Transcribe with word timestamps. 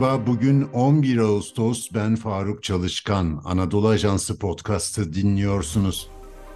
Merhaba, 0.00 0.26
bugün 0.26 0.62
11 0.62 1.18
Ağustos. 1.18 1.88
Ben 1.94 2.16
Faruk 2.16 2.62
Çalışkan. 2.62 3.42
Anadolu 3.44 3.88
Ajansı 3.88 4.38
podcast'ı 4.38 5.12
dinliyorsunuz. 5.12 6.08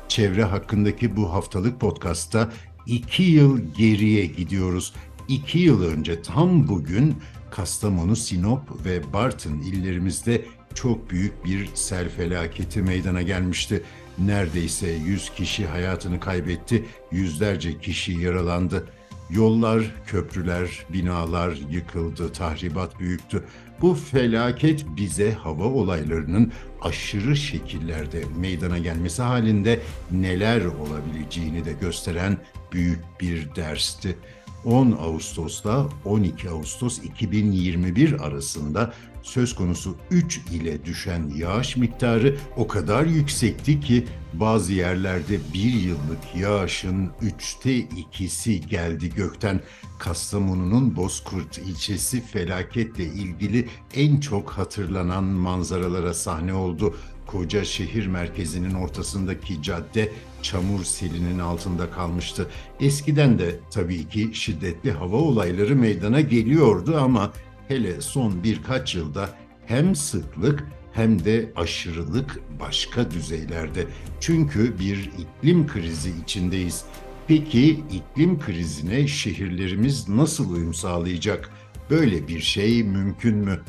Çevre 0.09 0.45
hakkındaki 0.45 1.17
bu 1.17 1.33
haftalık 1.33 1.81
podcast'ta 1.81 2.53
iki 2.87 3.23
yıl 3.23 3.59
geriye 3.79 4.27
gidiyoruz. 4.27 4.95
İki 5.29 5.59
yıl 5.59 5.83
önce 5.83 6.23
tam 6.23 6.69
bugün 6.69 7.15
Kastamonu, 7.51 8.17
Sinop 8.17 8.87
ve 8.87 9.13
Bartın 9.13 9.59
illerimizde 9.59 10.45
çok 10.75 11.11
büyük 11.11 11.45
bir 11.45 11.69
sel 11.75 12.09
felaketi 12.09 12.83
meydana 12.83 13.23
gelmişti. 13.23 13.83
Neredeyse 14.19 14.91
100 14.91 15.31
kişi 15.31 15.67
hayatını 15.67 16.21
kaybetti, 16.21 16.85
yüzlerce 17.13 17.79
kişi 17.79 18.13
yaralandı. 18.13 18.89
Yollar, 19.35 19.83
köprüler, 20.07 20.87
binalar 20.93 21.59
yıkıldı, 21.71 22.33
tahribat 22.33 23.01
büyüktü. 23.01 23.45
Bu 23.81 23.95
felaket 23.95 24.85
bize 24.97 25.33
hava 25.33 25.65
olaylarının 25.65 26.53
aşırı 26.83 27.37
şekillerde 27.37 28.23
meydana 28.39 28.79
gelmesi 28.79 29.23
halinde 29.23 29.81
neler 30.11 30.65
olabileceğini 30.65 31.65
de 31.65 31.73
gösteren 31.73 32.39
büyük 32.73 33.01
bir 33.21 33.55
dersti. 33.55 34.17
10 34.65 34.93
Ağustos'la 34.93 35.89
12 36.05 36.51
Ağustos 36.51 36.99
2021 36.99 38.21
arasında 38.21 38.93
söz 39.23 39.55
konusu 39.55 39.97
3 40.11 40.41
ile 40.53 40.85
düşen 40.85 41.33
yağış 41.37 41.77
miktarı 41.77 42.37
o 42.57 42.67
kadar 42.67 43.05
yüksekti 43.07 43.81
ki 43.81 44.07
bazı 44.33 44.73
yerlerde 44.73 45.39
bir 45.55 45.73
yıllık 45.73 46.37
yağışın 46.37 47.11
üçte 47.23 47.77
ikisi 47.77 48.61
geldi 48.61 49.15
gökten. 49.15 49.61
Kastamonu'nun 49.99 50.97
Bozkurt 50.97 51.59
ilçesi 51.59 52.21
felaketle 52.21 53.05
ilgili 53.05 53.69
en 53.95 54.21
çok 54.21 54.51
hatırlanan 54.51 55.25
manzaralara 55.25 56.15
sahne 56.15 56.55
oldu. 56.55 56.97
Koca 57.27 57.65
şehir 57.65 58.07
merkezinin 58.07 58.75
ortasındaki 58.75 59.63
cadde 59.63 60.13
çamur 60.43 60.85
selinin 60.85 61.39
altında 61.39 61.91
kalmıştı. 61.91 62.49
Eskiden 62.81 63.39
de 63.39 63.61
tabii 63.71 64.09
ki 64.09 64.31
şiddetli 64.33 64.93
hava 64.93 65.17
olayları 65.17 65.77
meydana 65.77 66.21
geliyordu 66.21 66.97
ama 67.01 67.33
hele 67.69 68.01
son 68.01 68.43
birkaç 68.45 68.95
yılda 68.95 69.31
hem 69.67 69.97
sıklık 69.97 70.65
hem 70.93 71.25
de 71.25 71.53
aşırılık 71.57 72.41
başka 72.61 73.11
düzeylerde. 73.11 73.87
Çünkü 74.21 74.79
bir 74.79 75.11
iklim 75.19 75.67
krizi 75.67 76.13
içindeyiz. 76.25 76.85
Peki 77.29 77.71
iklim 77.93 78.41
krizine 78.41 79.09
şehirlerimiz 79.09 80.09
nasıl 80.09 80.55
uyum 80.55 80.75
sağlayacak? 80.75 81.51
Böyle 81.91 82.29
bir 82.29 82.41
şey 82.41 82.83
mümkün 82.83 83.37
mü? 83.37 83.61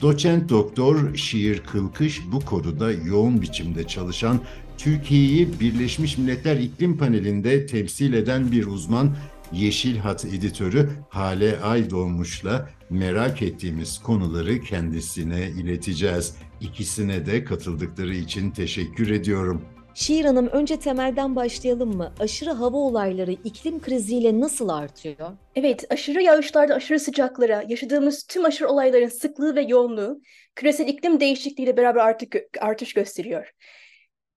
Doçent 0.00 0.48
Doktor 0.48 1.14
Şiir 1.14 1.58
Kılkış 1.58 2.22
bu 2.32 2.40
konuda 2.40 2.92
yoğun 2.92 3.42
biçimde 3.42 3.86
çalışan 3.86 4.40
Türkiye'yi 4.78 5.60
Birleşmiş 5.60 6.18
Milletler 6.18 6.56
İklim 6.56 6.98
Paneli'nde 6.98 7.66
temsil 7.66 8.12
eden 8.12 8.52
bir 8.52 8.66
uzman 8.66 9.16
Yeşil 9.52 9.96
Hat 9.96 10.24
editörü 10.24 10.90
Hale 11.08 11.60
Aydoğmuş'la 11.60 12.68
merak 12.90 13.42
ettiğimiz 13.42 13.98
konuları 13.98 14.60
kendisine 14.60 15.48
ileteceğiz. 15.48 16.36
İkisine 16.60 17.26
de 17.26 17.44
katıldıkları 17.44 18.14
için 18.14 18.50
teşekkür 18.50 19.10
ediyorum. 19.10 19.62
Şiir 19.94 20.24
Hanım 20.24 20.46
önce 20.46 20.78
temelden 20.78 21.36
başlayalım 21.36 21.96
mı? 21.96 22.12
Aşırı 22.20 22.50
hava 22.50 22.76
olayları 22.76 23.32
iklim 23.32 23.80
kriziyle 23.80 24.40
nasıl 24.40 24.68
artıyor? 24.68 25.30
Evet, 25.56 25.84
aşırı 25.90 26.22
yağışlarda 26.22 26.74
aşırı 26.74 27.00
sıcaklara, 27.00 27.64
yaşadığımız 27.68 28.26
tüm 28.28 28.44
aşırı 28.44 28.68
olayların 28.68 29.08
sıklığı 29.08 29.56
ve 29.56 29.62
yoğunluğu 29.62 30.20
küresel 30.54 30.88
iklim 30.88 31.20
değişikliğiyle 31.20 31.76
beraber 31.76 32.00
artık 32.00 32.36
artış 32.60 32.92
gösteriyor. 32.94 33.52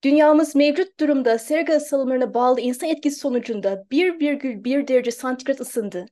Dünyamız 0.03 0.55
mevcut 0.55 0.99
durumda 0.99 1.37
sera 1.37 1.79
salımlarına 1.79 2.33
bağlı 2.33 2.61
insan 2.61 2.89
etkisi 2.89 3.19
sonucunda 3.19 3.85
1,1 3.91 4.87
derece 4.87 5.11
santigrat 5.11 5.61
ısındı 5.61 6.05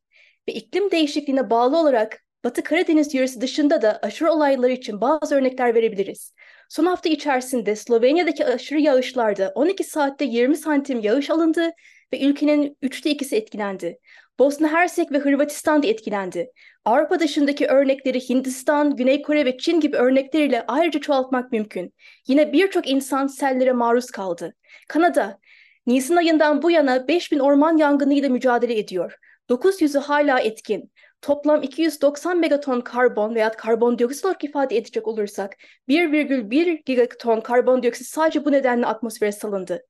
ve 0.49 0.53
iklim 0.53 0.91
değişikliğine 0.91 1.49
bağlı 1.49 1.77
olarak 1.77 2.23
Batı 2.43 2.63
Karadeniz 2.63 3.13
yöresi 3.13 3.41
dışında 3.41 3.81
da 3.81 3.99
aşırı 4.01 4.31
olaylar 4.31 4.69
için 4.69 5.01
bazı 5.01 5.35
örnekler 5.35 5.75
verebiliriz. 5.75 6.33
Son 6.69 6.85
hafta 6.85 7.09
içerisinde 7.09 7.75
Slovenya'daki 7.75 8.45
aşırı 8.45 8.79
yağışlarda 8.79 9.51
12 9.55 9.83
saatte 9.83 10.25
20 10.25 10.57
santim 10.57 10.99
yağış 10.99 11.29
alındı 11.29 11.71
ve 12.13 12.21
ülkenin 12.21 12.77
üçte 12.81 13.09
ikisi 13.09 13.35
etkilendi. 13.35 13.99
Bosna 14.39 14.71
Hersek 14.71 15.11
ve 15.11 15.17
Hırvatistan 15.17 15.83
da 15.83 15.87
etkilendi. 15.87 16.51
Avrupa 16.85 17.19
dışındaki 17.19 17.67
örnekleri 17.67 18.29
Hindistan, 18.29 18.95
Güney 18.95 19.21
Kore 19.21 19.45
ve 19.45 19.57
Çin 19.57 19.79
gibi 19.79 19.97
örnekleriyle 19.97 20.65
ayrıca 20.67 20.99
çoğaltmak 20.99 21.51
mümkün. 21.51 21.93
Yine 22.27 22.53
birçok 22.53 22.89
insan 22.89 23.27
sellere 23.27 23.71
maruz 23.71 24.11
kaldı. 24.11 24.53
Kanada, 24.87 25.39
Nisan 25.87 26.15
ayından 26.15 26.61
bu 26.61 26.71
yana 26.71 27.07
5000 27.07 27.39
orman 27.39 27.77
yangınıyla 27.77 28.29
mücadele 28.29 28.79
ediyor. 28.79 29.15
900'ü 29.49 29.99
hala 29.99 30.39
etkin. 30.39 30.91
Toplam 31.21 31.63
290 31.63 32.39
megaton 32.39 32.81
karbon 32.81 33.35
veya 33.35 33.51
karbondioksit 33.51 34.25
olarak 34.25 34.43
ifade 34.43 34.77
edecek 34.77 35.07
olursak 35.07 35.57
1,1 35.87 36.83
gigaton 36.85 37.41
karbondioksit 37.41 38.07
sadece 38.07 38.45
bu 38.45 38.51
nedenle 38.51 38.85
atmosfere 38.85 39.31
salındı. 39.31 39.85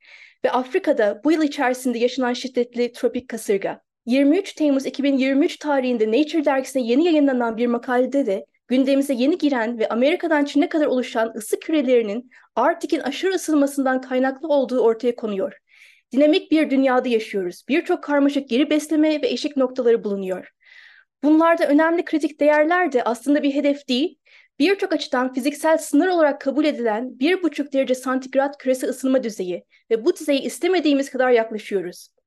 Ve 0.46 0.52
Afrika'da 0.52 1.22
bu 1.24 1.32
yıl 1.32 1.44
içerisinde 1.44 1.98
yaşanan 1.98 2.34
şiddetli 2.34 2.92
tropik 2.92 3.30
kasırga. 3.30 3.89
23 4.10 4.54
Temmuz 4.54 4.86
2023 4.86 5.58
tarihinde 5.58 6.08
Nature 6.08 6.46
dergisine 6.46 6.84
yeni 6.84 7.06
yayınlanan 7.06 7.58
bir 7.58 7.68
makalede 7.68 8.26
de 8.26 8.46
gündemimize 8.68 9.14
yeni 9.14 9.38
giren 9.38 9.80
ve 9.80 9.90
Amerika'dan 9.90 10.46
Çin'e 10.46 10.70
kadar 10.70 10.86
oluşan 10.86 11.34
ısı 11.36 11.60
kürelerinin 11.60 12.32
Arktik'in 12.56 13.00
aşırı 13.00 13.32
ısınmasından 13.32 14.02
kaynaklı 14.02 14.48
olduğu 14.48 14.80
ortaya 14.80 15.16
konuyor. 15.16 15.54
Dinamik 16.12 16.52
bir 16.52 16.70
dünyada 16.70 17.10
yaşıyoruz. 17.10 17.64
Birçok 17.68 18.04
karmaşık 18.04 18.50
geri 18.50 18.70
besleme 18.70 19.22
ve 19.22 19.28
eşik 19.28 19.58
noktaları 19.58 20.04
bulunuyor. 20.04 20.50
Bunlarda 21.24 21.68
önemli 21.68 22.06
kritik 22.06 22.40
değerler 22.40 22.92
de 22.92 23.04
aslında 23.04 23.44
bir 23.44 23.54
hedef 23.54 23.88
değil, 23.90 24.20
birçok 24.60 24.94
açıdan 24.94 25.34
fiziksel 25.34 25.78
sınır 25.78 26.08
olarak 26.08 26.42
kabul 26.42 26.66
edilen 26.66 27.18
1,5 27.20 27.74
derece 27.74 27.96
santigrat 27.96 28.58
küresel 28.58 28.90
ısınma 28.90 29.24
düzeyi 29.24 29.64
ve 29.92 30.06
bu 30.06 30.16
düzeye 30.16 30.40
istemediğimiz 30.40 31.10
kadar 31.10 31.30
yaklaşıyoruz. 31.30 32.19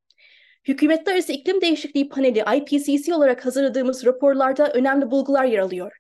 Hükümetler 0.69 1.13
Arası 1.13 1.33
İklim 1.33 1.61
Değişikliği 1.61 2.09
Paneli 2.09 2.45
IPCC 2.57 3.15
olarak 3.15 3.47
hazırladığımız 3.47 4.07
raporlarda 4.07 4.73
önemli 4.73 5.11
bulgular 5.11 5.45
yer 5.45 5.59
alıyor. 5.59 5.93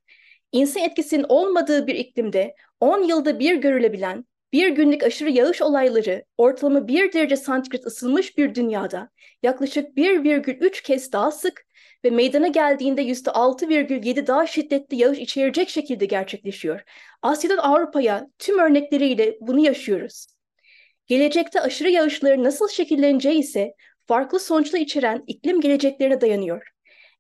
İnsan 0.53 0.83
etkisinin 0.83 1.27
olmadığı 1.28 1.87
bir 1.87 1.95
iklimde 1.95 2.55
10 2.81 3.03
yılda 3.03 3.39
bir 3.39 3.55
görülebilen 3.55 4.25
bir 4.53 4.69
günlük 4.69 5.03
aşırı 5.03 5.31
yağış 5.31 5.62
olayları 5.62 6.25
ortalama 6.39 6.89
1 6.89 7.12
derece 7.12 7.37
santigrat 7.37 7.87
ısınmış 7.87 8.39
bir 8.39 8.55
dünyada 8.55 9.11
yaklaşık 9.43 9.97
1,3 9.97 10.83
kez 10.83 11.12
daha 11.12 11.31
sık 11.31 11.67
ve 12.05 12.11
meydana 12.11 12.49
geldiğinde 12.49 13.03
%6,7 13.03 14.27
daha 14.27 14.47
şiddetli 14.47 14.97
yağış 14.97 15.19
içerecek 15.19 15.69
şekilde 15.69 16.06
gerçekleşiyor. 16.06 16.81
Asya'dan 17.23 17.59
Avrupa'ya 17.59 18.27
tüm 18.39 18.59
örnekleriyle 18.59 19.39
bunu 19.41 19.65
yaşıyoruz. 19.65 20.27
Gelecekte 21.06 21.61
aşırı 21.61 21.91
yağışların 21.91 22.44
nasıl 22.44 22.69
şekilleneceği 22.69 23.39
ise 23.39 23.75
farklı 24.07 24.41
sonuçlar 24.41 24.81
içeren 24.81 25.25
iklim 25.27 25.61
geleceklerine 25.61 26.21
dayanıyor. 26.21 26.69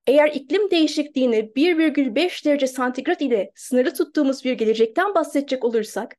Eğer 0.06 0.28
iklim 0.28 0.70
değişikliğini 0.70 1.52
1,5 1.56 2.44
derece 2.44 2.66
santigrat 2.66 3.22
ile 3.22 3.52
sınırlı 3.54 3.94
tuttuğumuz 3.94 4.44
bir 4.44 4.52
gelecekten 4.52 5.14
bahsedecek 5.14 5.64
olursak, 5.64 6.16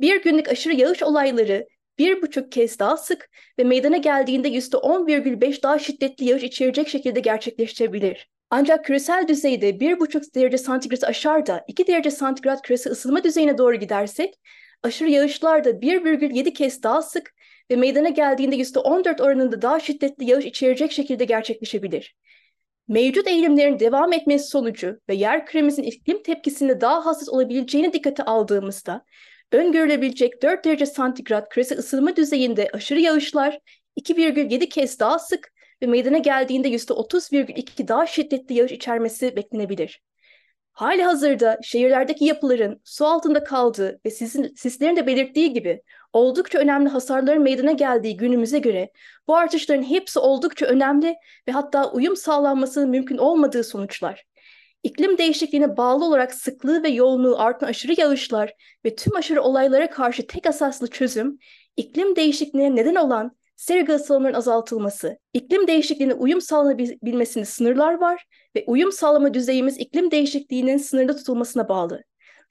bir 0.00 0.22
günlük 0.22 0.48
aşırı 0.48 0.74
yağış 0.74 1.02
olayları 1.02 1.66
bir 1.98 2.22
buçuk 2.22 2.52
kez 2.52 2.78
daha 2.78 2.96
sık 2.96 3.30
ve 3.58 3.64
meydana 3.64 3.96
geldiğinde 3.96 4.48
yüzde 4.48 4.76
10,5 4.76 5.62
daha 5.62 5.78
şiddetli 5.78 6.24
yağış 6.24 6.42
içerecek 6.42 6.88
şekilde 6.88 7.20
gerçekleşebilir. 7.20 8.30
Ancak 8.50 8.84
küresel 8.84 9.28
düzeyde 9.28 9.80
bir 9.80 10.00
buçuk 10.00 10.34
derece 10.34 10.58
santigrat 10.58 11.04
aşar 11.04 11.46
da 11.46 11.64
2 11.68 11.86
derece 11.86 12.10
santigrat 12.10 12.62
küresel 12.62 12.92
ısınma 12.92 13.24
düzeyine 13.24 13.58
doğru 13.58 13.76
gidersek, 13.76 14.34
aşırı 14.82 15.10
yağışlar 15.10 15.64
da 15.64 15.70
1,7 15.70 16.52
kez 16.52 16.82
daha 16.82 17.02
sık 17.02 17.34
ve 17.70 17.76
meydana 17.76 18.08
geldiğinde 18.08 18.56
%14 18.56 19.20
oranında 19.22 19.62
daha 19.62 19.80
şiddetli 19.80 20.30
yağış 20.30 20.44
içerecek 20.44 20.92
şekilde 20.92 21.24
gerçekleşebilir. 21.24 22.16
Mevcut 22.88 23.28
eğilimlerin 23.28 23.78
devam 23.78 24.12
etmesi 24.12 24.48
sonucu 24.48 25.00
ve 25.08 25.14
yer 25.14 25.46
küremizin 25.46 25.82
iklim 25.82 26.22
tepkisinde 26.22 26.80
daha 26.80 27.06
hassas 27.06 27.28
olabileceğini 27.28 27.92
dikkate 27.92 28.22
aldığımızda 28.22 29.04
öngörülebilecek 29.52 30.42
4 30.42 30.64
derece 30.64 30.86
santigrat 30.86 31.48
küresel 31.48 31.78
ısınma 31.78 32.16
düzeyinde 32.16 32.68
aşırı 32.72 33.00
yağışlar 33.00 33.58
2,7 33.96 34.68
kez 34.68 35.00
daha 35.00 35.18
sık 35.18 35.52
ve 35.82 35.86
meydana 35.86 36.18
geldiğinde 36.18 36.68
%30,2 36.68 37.88
daha 37.88 38.06
şiddetli 38.06 38.54
yağış 38.54 38.72
içermesi 38.72 39.36
beklenebilir. 39.36 40.00
Hali 40.72 41.02
hazırda 41.02 41.58
şehirlerdeki 41.62 42.24
yapıların 42.24 42.80
su 42.84 43.06
altında 43.06 43.44
kaldığı 43.44 44.00
ve 44.06 44.10
sizin, 44.10 44.54
sizlerin 44.56 44.96
de 44.96 45.06
belirttiği 45.06 45.52
gibi 45.52 45.82
oldukça 46.12 46.58
önemli 46.58 46.88
hasarların 46.88 47.42
meydana 47.42 47.72
geldiği 47.72 48.16
günümüze 48.16 48.58
göre 48.58 48.90
bu 49.28 49.36
artışların 49.36 49.82
hepsi 49.82 50.18
oldukça 50.18 50.66
önemli 50.66 51.16
ve 51.48 51.52
hatta 51.52 51.92
uyum 51.92 52.16
sağlanmasının 52.16 52.90
mümkün 52.90 53.18
olmadığı 53.18 53.64
sonuçlar. 53.64 54.24
İklim 54.82 55.18
değişikliğine 55.18 55.76
bağlı 55.76 56.04
olarak 56.04 56.34
sıklığı 56.34 56.82
ve 56.82 56.88
yoğunluğu 56.88 57.40
artan 57.40 57.66
aşırı 57.66 58.00
yağışlar 58.00 58.52
ve 58.84 58.96
tüm 58.96 59.16
aşırı 59.16 59.42
olaylara 59.42 59.90
karşı 59.90 60.26
tek 60.26 60.46
asaslı 60.46 60.86
çözüm, 60.90 61.38
iklim 61.76 62.16
değişikliğine 62.16 62.76
neden 62.76 62.94
olan 62.94 63.36
sera 63.56 63.80
gazı 63.80 64.04
salımlarının 64.04 64.38
azaltılması, 64.38 65.18
iklim 65.32 65.66
değişikliğine 65.66 66.14
uyum 66.14 66.40
sağlanabilmesinde 66.40 67.44
sınırlar 67.44 68.00
var 68.00 68.24
ve 68.56 68.64
uyum 68.66 68.92
sağlama 68.92 69.34
düzeyimiz 69.34 69.78
iklim 69.78 70.10
değişikliğinin 70.10 70.76
sınırda 70.76 71.16
tutulmasına 71.16 71.68
bağlı. 71.68 72.02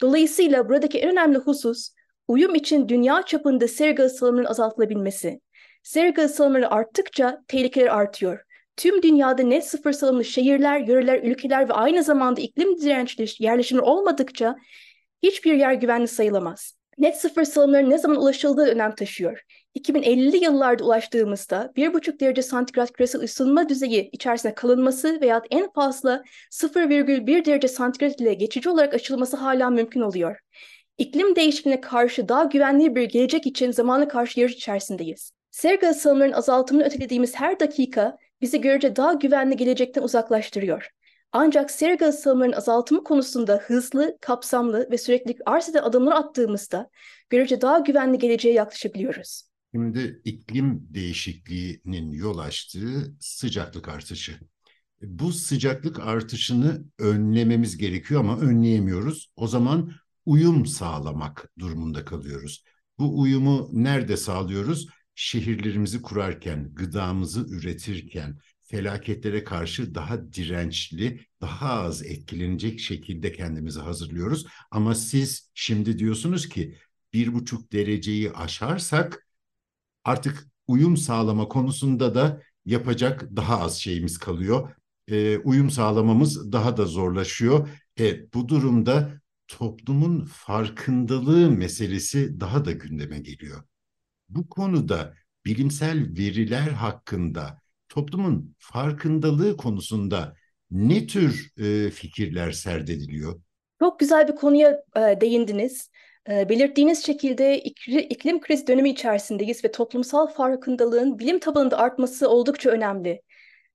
Dolayısıyla 0.01 0.69
buradaki 0.69 0.99
en 0.99 1.11
önemli 1.11 1.37
husus, 1.37 1.89
uyum 2.27 2.55
için 2.55 2.89
dünya 2.89 3.21
çapında 3.21 3.67
sera 3.67 3.91
gazı 3.91 4.15
salımlarının 4.15 4.49
azaltılabilmesi. 4.49 5.41
Sera 5.83 6.09
gazı 6.09 6.33
salımları 6.33 6.71
arttıkça 6.71 7.43
tehlikeler 7.47 7.87
artıyor 7.87 8.39
tüm 8.81 9.03
dünyada 9.03 9.43
net 9.43 9.67
sıfır 9.67 9.91
salımlı 9.91 10.25
şehirler, 10.25 10.79
yöreler, 10.79 11.23
ülkeler 11.23 11.69
ve 11.69 11.73
aynı 11.73 12.03
zamanda 12.03 12.41
iklim 12.41 12.81
dirençli 12.81 13.25
yerleşimler 13.39 13.83
olmadıkça 13.83 14.55
hiçbir 15.23 15.53
yer 15.53 15.73
güvenli 15.73 16.07
sayılamaz. 16.07 16.77
Net 16.97 17.17
sıfır 17.17 17.43
salımların 17.43 17.89
ne 17.89 17.97
zaman 17.97 18.17
ulaşıldığı 18.17 18.65
önem 18.65 18.95
taşıyor. 18.95 19.41
2050'li 19.75 20.43
yıllarda 20.43 20.83
ulaştığımızda 20.83 21.71
1,5 21.75 22.19
derece 22.19 22.41
santigrat 22.41 22.91
küresel 22.93 23.21
ısınma 23.21 23.69
düzeyi 23.69 24.09
içerisinde 24.11 24.55
kalınması 24.55 25.21
veya 25.21 25.41
en 25.51 25.71
fazla 25.71 26.23
0,1 26.51 27.45
derece 27.45 27.67
santigrat 27.67 28.21
ile 28.21 28.33
geçici 28.33 28.69
olarak 28.69 28.93
açılması 28.93 29.37
hala 29.37 29.69
mümkün 29.69 30.01
oluyor. 30.01 30.39
İklim 30.97 31.35
değişikliğine 31.35 31.81
karşı 31.81 32.29
daha 32.29 32.43
güvenli 32.43 32.95
bir 32.95 33.03
gelecek 33.03 33.47
için 33.47 33.71
zamanla 33.71 34.07
karşı 34.07 34.39
yarış 34.39 34.53
içerisindeyiz. 34.53 35.31
Sera 35.51 35.75
gazı 35.75 36.31
azaltımını 36.35 36.85
ötelediğimiz 36.85 37.35
her 37.35 37.59
dakika 37.59 38.17
bizi 38.41 38.61
görece 38.61 38.95
daha 38.95 39.13
güvenli 39.13 39.57
gelecekten 39.57 40.01
uzaklaştırıyor. 40.01 40.89
Ancak 41.31 41.71
sera 41.71 41.93
gazı 41.93 42.17
salımlarının 42.17 42.55
azaltımı 42.55 43.03
konusunda 43.03 43.57
hızlı, 43.57 44.17
kapsamlı 44.21 44.91
ve 44.91 44.97
sürekli 44.97 45.35
arz 45.45 45.69
eden 45.69 45.83
adımlar 45.83 46.15
attığımızda 46.15 46.89
görece 47.29 47.61
daha 47.61 47.79
güvenli 47.79 48.17
geleceğe 48.17 48.53
yaklaşabiliyoruz. 48.53 49.50
Şimdi 49.73 50.21
iklim 50.25 50.87
değişikliğinin 50.93 52.11
yol 52.11 52.37
açtığı 52.37 53.15
sıcaklık 53.19 53.89
artışı. 53.89 54.39
Bu 55.01 55.33
sıcaklık 55.33 55.99
artışını 55.99 56.85
önlememiz 56.99 57.77
gerekiyor 57.77 58.19
ama 58.19 58.39
önleyemiyoruz. 58.39 59.31
O 59.35 59.47
zaman 59.47 59.91
uyum 60.25 60.65
sağlamak 60.65 61.51
durumunda 61.59 62.05
kalıyoruz. 62.05 62.63
Bu 62.99 63.19
uyumu 63.19 63.69
nerede 63.73 64.17
sağlıyoruz? 64.17 64.87
şehirlerimizi 65.15 66.01
kurarken, 66.01 66.73
gıdamızı 66.73 67.45
üretirken 67.49 68.39
felaketlere 68.61 69.43
karşı 69.43 69.95
daha 69.95 70.33
dirençli, 70.33 71.25
daha 71.41 71.69
az 71.69 72.05
etkilenecek 72.05 72.79
şekilde 72.79 73.31
kendimizi 73.31 73.79
hazırlıyoruz. 73.79 74.45
Ama 74.71 74.95
siz 74.95 75.51
şimdi 75.53 75.99
diyorsunuz 75.99 76.49
ki 76.49 76.77
bir 77.13 77.33
buçuk 77.33 77.71
dereceyi 77.71 78.31
aşarsak 78.31 79.27
artık 80.03 80.47
uyum 80.67 80.97
sağlama 80.97 81.47
konusunda 81.47 82.15
da 82.15 82.41
yapacak 82.65 83.29
daha 83.35 83.59
az 83.61 83.77
şeyimiz 83.77 84.17
kalıyor. 84.17 84.75
E, 85.07 85.37
uyum 85.37 85.69
sağlamamız 85.69 86.51
daha 86.51 86.77
da 86.77 86.85
zorlaşıyor. 86.85 87.69
E, 87.99 88.33
bu 88.33 88.49
durumda 88.49 89.21
toplumun 89.47 90.25
farkındalığı 90.25 91.51
meselesi 91.51 92.39
daha 92.39 92.65
da 92.65 92.71
gündeme 92.71 93.19
geliyor 93.19 93.63
bu 94.31 94.49
konuda 94.49 95.13
bilimsel 95.45 96.17
veriler 96.17 96.69
hakkında 96.71 97.57
toplumun 97.89 98.55
farkındalığı 98.59 99.57
konusunda 99.57 100.35
ne 100.71 101.07
tür 101.07 101.51
e, 101.57 101.89
fikirler 101.89 102.51
serdediliyor? 102.51 103.41
Çok 103.79 103.99
güzel 103.99 104.27
bir 104.27 104.35
konuya 104.35 104.83
e, 104.95 105.21
değindiniz. 105.21 105.89
E, 106.29 106.49
belirttiğiniz 106.49 107.05
şekilde 107.05 107.59
iklim 107.59 108.41
krizi 108.41 108.67
dönemi 108.67 108.89
içerisindeyiz 108.89 109.63
ve 109.65 109.71
toplumsal 109.71 110.27
farkındalığın 110.27 111.19
bilim 111.19 111.39
tabanında 111.39 111.77
artması 111.77 112.29
oldukça 112.29 112.69
önemli. 112.69 113.21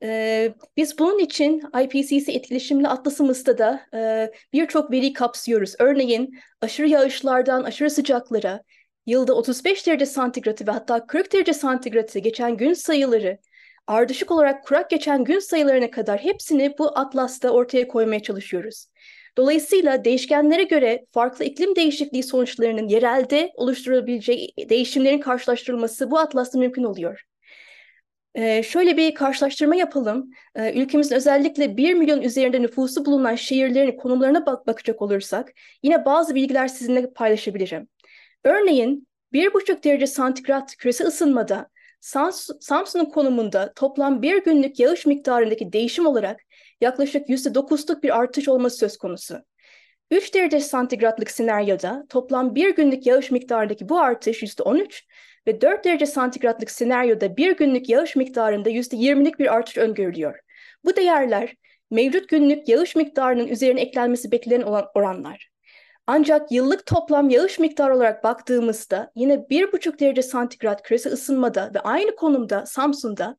E, 0.02 0.54
biz 0.76 0.98
bunun 0.98 1.18
için 1.18 1.62
IPCC 1.82 2.32
etkileşimli 2.32 2.88
atlasımızda 2.88 3.58
da 3.58 3.80
e, 3.94 4.30
birçok 4.52 4.90
veri 4.90 5.12
kapsıyoruz. 5.12 5.74
Örneğin 5.78 6.38
aşırı 6.60 6.88
yağışlardan 6.88 7.64
aşırı 7.64 7.90
sıcaklara, 7.90 8.62
yılda 9.06 9.34
35 9.34 9.86
derece 9.86 10.06
santigratı 10.06 10.66
ve 10.66 10.70
hatta 10.70 11.06
40 11.06 11.32
derece 11.32 11.52
santigratı 11.52 12.18
geçen 12.18 12.56
gün 12.56 12.72
sayıları, 12.72 13.38
ardışık 13.86 14.30
olarak 14.30 14.64
kurak 14.64 14.90
geçen 14.90 15.24
gün 15.24 15.38
sayılarına 15.38 15.90
kadar 15.90 16.18
hepsini 16.20 16.74
bu 16.78 16.98
atlasta 16.98 17.50
ortaya 17.50 17.88
koymaya 17.88 18.22
çalışıyoruz. 18.22 18.86
Dolayısıyla 19.36 20.04
değişkenlere 20.04 20.62
göre 20.62 21.06
farklı 21.12 21.44
iklim 21.44 21.76
değişikliği 21.76 22.22
sonuçlarının 22.22 22.88
yerelde 22.88 23.52
oluşturulabileceği 23.54 24.52
değişimlerin 24.68 25.20
karşılaştırılması 25.20 26.10
bu 26.10 26.18
atlasta 26.18 26.58
mümkün 26.58 26.84
oluyor. 26.84 27.22
Ee, 28.34 28.62
şöyle 28.62 28.96
bir 28.96 29.14
karşılaştırma 29.14 29.74
yapalım. 29.76 30.30
Ee, 30.54 30.72
ülkemizin 30.82 31.14
özellikle 31.14 31.76
1 31.76 31.94
milyon 31.94 32.22
üzerinde 32.22 32.62
nüfusu 32.62 33.04
bulunan 33.04 33.34
şehirlerin 33.34 33.96
konumlarına 33.96 34.46
bak 34.46 34.66
bakacak 34.66 35.02
olursak 35.02 35.52
yine 35.82 36.04
bazı 36.04 36.34
bilgiler 36.34 36.68
sizinle 36.68 37.12
paylaşabilirim. 37.12 37.88
Örneğin 38.44 39.08
1,5 39.32 39.84
derece 39.84 40.06
santigrat 40.06 40.76
küresel 40.76 41.06
ısınmada 41.06 41.68
Samsun'un 42.60 43.04
konumunda 43.04 43.72
toplam 43.76 44.22
bir 44.22 44.44
günlük 44.44 44.80
yağış 44.80 45.06
miktarındaki 45.06 45.72
değişim 45.72 46.06
olarak 46.06 46.40
yaklaşık 46.80 47.28
%9'luk 47.28 48.02
bir 48.02 48.18
artış 48.18 48.48
olması 48.48 48.76
söz 48.76 48.96
konusu. 48.96 49.42
3 50.10 50.34
derece 50.34 50.60
santigratlık 50.60 51.30
senaryoda 51.30 52.06
toplam 52.08 52.54
bir 52.54 52.76
günlük 52.76 53.06
yağış 53.06 53.30
miktarındaki 53.30 53.88
bu 53.88 54.00
artış 54.00 54.42
%13 54.42 55.02
ve 55.46 55.60
4 55.60 55.84
derece 55.84 56.06
santigratlık 56.06 56.70
senaryoda 56.70 57.36
bir 57.36 57.56
günlük 57.56 57.88
yağış 57.88 58.16
miktarında 58.16 58.70
%20'lik 58.70 59.38
bir 59.38 59.54
artış 59.54 59.76
öngörülüyor. 59.76 60.38
Bu 60.84 60.96
değerler 60.96 61.54
mevcut 61.90 62.28
günlük 62.28 62.68
yağış 62.68 62.96
miktarının 62.96 63.48
üzerine 63.48 63.80
eklenmesi 63.80 64.32
beklenen 64.32 64.62
olan 64.62 64.86
oranlar. 64.94 65.48
Ancak 66.06 66.52
yıllık 66.52 66.86
toplam 66.86 67.30
yağış 67.30 67.58
miktarı 67.58 67.96
olarak 67.96 68.24
baktığımızda 68.24 69.12
yine 69.14 69.34
1,5 69.34 69.98
derece 70.00 70.22
santigrat 70.22 70.82
küresel 70.82 71.12
ısınmada 71.12 71.70
ve 71.74 71.80
aynı 71.80 72.16
konumda 72.16 72.66
Samsun'da 72.66 73.36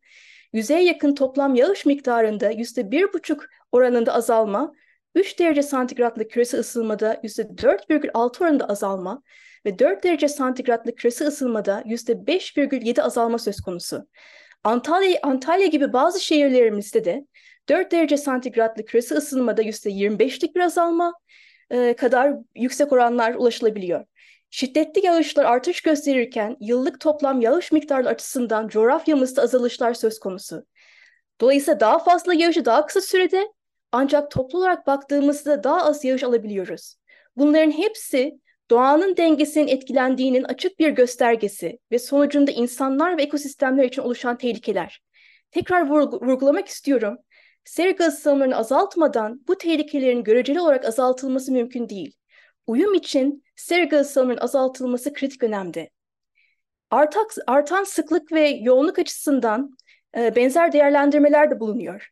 yüzeye 0.58 0.84
yakın 0.84 1.16
toplam 1.16 1.56
yağış 1.56 1.86
miktarında 1.86 2.52
%1,5 2.52 3.50
oranında 3.72 4.14
azalma, 4.14 4.74
3 5.16 5.40
derece 5.40 5.64
santigratlı 5.64 6.28
küresel 6.28 6.60
ısınmada 6.60 7.14
%4,6 7.24 8.44
oranında 8.44 8.70
azalma 8.70 9.22
ve 9.66 9.80
4 9.80 10.04
derece 10.04 10.28
santigratlı 10.28 10.96
küresel 10.96 11.28
ısınmada 11.28 11.84
%5,7 11.86 13.02
azalma 13.02 13.38
söz 13.38 13.62
konusu. 13.62 14.08
Antalya, 14.64 15.20
Antalya 15.24 15.68
gibi 15.68 15.94
bazı 15.94 16.20
şehirlerimizde 16.20 17.06
de 17.06 17.26
4 17.70 17.92
derece 17.92 18.18
santigratlı 18.18 18.86
küresel 18.86 19.18
ısınmada 19.18 19.62
%25'lik 19.62 20.56
bir 20.56 20.62
azalma, 20.62 21.14
e, 21.70 21.94
kadar 21.94 22.34
yüksek 22.56 22.92
oranlar 22.92 23.36
ulaşılabiliyor. 23.36 24.06
Şiddetli 24.50 25.06
yağışlar 25.06 25.46
artış 25.46 25.82
gösterirken 25.82 26.58
yıllık 26.60 27.00
toplam 27.00 27.42
yağış 27.42 27.72
miktarı 27.72 28.08
açısından 28.08 28.68
coğrafyamızda 28.68 29.42
azalışlar 29.42 29.94
söz 29.94 30.20
konusu. 30.20 30.66
Dolayısıyla 31.42 31.80
daha 31.80 32.00
fazla 32.00 32.34
yağışı 32.34 32.66
daha 32.66 32.86
kısa 32.86 33.02
sürede 33.02 33.48
ancak 33.92 34.32
toplu 34.32 34.60
olarak 34.60 34.88
baktığımızda 34.88 35.64
daha 35.64 35.86
az 35.86 36.06
yağış 36.06 36.24
alabiliyoruz. 36.24 36.96
Bunların 37.36 37.72
hepsi 37.72 38.40
doğanın 38.70 39.18
dengesinin 39.18 39.68
etkilendiğinin 39.68 40.44
açık 40.44 40.80
bir 40.80 40.90
göstergesi 40.90 41.80
ve 41.92 42.00
sonucunda 42.00 42.52
insanlar 42.52 43.18
ve 43.18 43.24
ekosistemler 43.24 43.84
için 43.84 44.02
oluşan 44.02 44.38
tehlikeler. 44.38 45.02
Tekrar 45.52 45.90
vurgulamak 45.90 46.68
istiyorum 46.68 47.18
sera 47.64 47.92
gazı 47.92 48.18
salımlarını 48.18 48.56
azaltmadan 48.56 49.42
bu 49.48 49.58
tehlikelerin 49.58 50.24
göreceli 50.24 50.62
olarak 50.62 50.86
azaltılması 50.86 51.52
mümkün 51.52 51.90
değil. 51.90 52.16
Uyum 52.68 52.94
için 52.94 53.44
gazı 53.90 54.12
salımlarının 54.12 54.42
azaltılması 54.42 55.14
kritik 55.14 55.44
önemde. 55.44 55.90
Artak, 56.92 57.36
artan 57.48 57.84
sıklık 57.84 58.32
ve 58.32 58.50
yoğunluk 58.50 59.00
açısından 59.00 59.78
e, 60.18 60.36
benzer 60.36 60.72
değerlendirmeler 60.72 61.52
de 61.52 61.60
bulunuyor. 61.60 62.10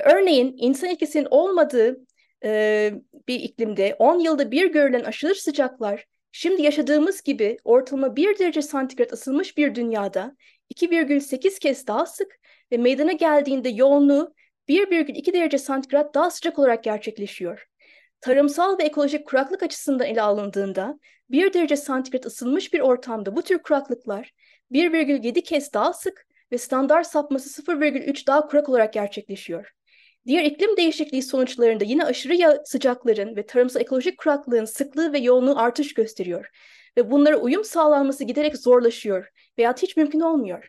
Örneğin 0.00 0.54
insan 0.58 0.90
etkisinin 0.90 1.28
olmadığı 1.30 1.96
e, 2.44 2.92
bir 3.28 3.40
iklimde 3.40 3.96
10 3.98 4.18
yılda 4.18 4.50
bir 4.50 4.72
görülen 4.72 5.04
aşırı 5.04 5.34
sıcaklar 5.34 6.06
şimdi 6.32 6.62
yaşadığımız 6.62 7.22
gibi 7.22 7.58
ortalama 7.64 8.16
1 8.16 8.38
derece 8.38 8.62
santigrat 8.62 9.12
ısınmış 9.12 9.56
bir 9.56 9.74
dünyada 9.74 10.36
2,8 10.70 11.58
kez 11.58 11.86
daha 11.86 12.06
sık 12.06 12.40
ve 12.72 12.76
meydana 12.76 13.12
geldiğinde 13.12 13.68
yoğunluğu 13.68 14.34
1,2 14.68 15.32
derece 15.32 15.58
santigrat 15.58 16.14
daha 16.14 16.30
sıcak 16.30 16.58
olarak 16.58 16.84
gerçekleşiyor. 16.84 17.69
Tarımsal 18.20 18.78
ve 18.78 18.82
ekolojik 18.82 19.26
kuraklık 19.26 19.62
açısından 19.62 20.06
ele 20.06 20.22
alındığında 20.22 20.98
1 21.30 21.52
derece 21.52 21.76
santigrat 21.76 22.26
ısınmış 22.26 22.72
bir 22.72 22.80
ortamda 22.80 23.36
bu 23.36 23.42
tür 23.42 23.58
kuraklıklar 23.58 24.32
1,7 24.72 25.42
kez 25.42 25.72
daha 25.72 25.92
sık 25.92 26.26
ve 26.52 26.58
standart 26.58 27.06
sapması 27.06 27.62
0,3 27.62 28.26
daha 28.26 28.46
kurak 28.46 28.68
olarak 28.68 28.92
gerçekleşiyor. 28.92 29.70
Diğer 30.26 30.44
iklim 30.44 30.76
değişikliği 30.76 31.22
sonuçlarında 31.22 31.84
yine 31.84 32.04
aşırı 32.04 32.62
sıcakların 32.64 33.36
ve 33.36 33.46
tarımsal 33.46 33.82
ekolojik 33.82 34.18
kuraklığın 34.18 34.64
sıklığı 34.64 35.12
ve 35.12 35.18
yoğunluğu 35.18 35.58
artış 35.58 35.94
gösteriyor. 35.94 36.48
Ve 36.96 37.10
bunlara 37.10 37.36
uyum 37.36 37.64
sağlanması 37.64 38.24
giderek 38.24 38.56
zorlaşıyor 38.56 39.28
veya 39.58 39.74
hiç 39.82 39.96
mümkün 39.96 40.20
olmuyor. 40.20 40.68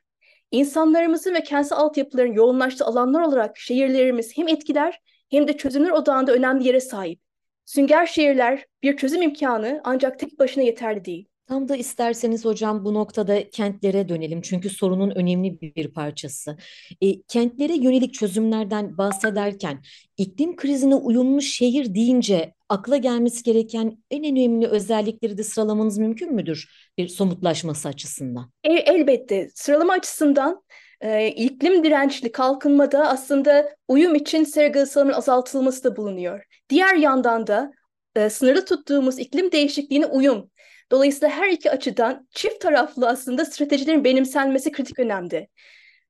İnsanlarımızın 0.52 1.34
ve 1.34 1.44
kentsel 1.44 1.78
altyapıların 1.78 2.34
yoğunlaştığı 2.34 2.86
alanlar 2.86 3.22
olarak 3.22 3.58
şehirlerimiz 3.58 4.38
hem 4.38 4.48
etkiler 4.48 5.00
hem 5.32 5.48
de 5.48 5.58
çözümler 5.58 5.90
odağında 5.90 6.34
önemli 6.34 6.68
yere 6.68 6.80
sahip. 6.80 7.31
Sünger 7.66 8.06
şehirler 8.06 8.66
bir 8.84 8.98
çözüm 8.98 9.22
imkanı 9.22 9.82
ancak 9.84 10.20
tek 10.20 10.40
başına 10.40 10.64
yeterli 10.64 11.06
değil. 11.06 11.28
Tam 11.48 11.70
da 11.70 11.76
isterseniz 11.76 12.46
hocam 12.46 12.86
bu 12.86 12.94
noktada 12.94 13.50
kentlere 13.50 14.10
dönelim 14.10 14.42
çünkü 14.42 14.70
sorunun 14.70 15.12
önemli 15.16 15.62
bir 15.62 15.94
parçası. 15.94 16.58
E, 17.02 17.22
kentlere 17.22 17.74
yönelik 17.74 18.14
çözümlerden 18.14 18.98
bahsederken 18.98 19.82
iklim 20.18 20.56
krizine 20.56 20.96
uyumlu 20.96 21.42
şehir 21.42 21.96
deyince 21.96 22.54
akla 22.70 22.98
gelmesi 22.98 23.44
gereken 23.44 23.98
en 24.12 24.24
önemli 24.24 24.68
özellikleri 24.68 25.38
de 25.38 25.44
sıralamanız 25.44 25.98
mümkün 25.98 26.34
müdür 26.34 26.90
bir 26.98 27.08
somutlaşması 27.08 27.88
açısından? 27.88 28.52
E, 28.64 28.74
elbette 28.74 29.50
sıralama 29.56 29.94
açısından 29.94 30.64
e, 31.02 31.28
iklim 31.28 31.84
dirençli 31.84 32.32
kalkınmada 32.32 33.10
aslında 33.10 33.76
uyum 33.88 34.16
için 34.16 34.44
sera 34.44 34.68
gazı 34.68 34.92
salımının 34.92 35.18
azaltılması 35.18 35.84
da 35.84 35.98
bulunuyor. 35.98 36.46
Diğer 36.72 36.96
yandan 36.96 37.48
da 37.48 37.72
e, 38.16 38.30
sınırlı 38.30 38.66
tuttuğumuz 38.66 39.20
iklim 39.20 39.52
değişikliğine 39.52 40.06
uyum 40.06 40.52
Dolayısıyla 40.92 41.30
her 41.30 41.50
iki 41.50 41.72
açıdan 41.72 42.28
çift 42.32 42.62
taraflı 42.62 43.08
aslında 43.08 43.46
stratejilerin 43.46 44.04
benimsenmesi 44.04 44.72
kritik 44.72 45.00
önemli. 45.00 45.48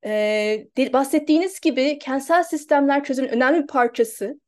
Ee, 0.06 0.68
bahsettiğiniz 0.94 1.60
gibi 1.60 2.00
kentsel 2.00 2.44
sistemler 2.44 3.04
çözümün 3.04 3.30
önemli 3.30 3.62
bir 3.62 3.68
parçası. 3.68 4.40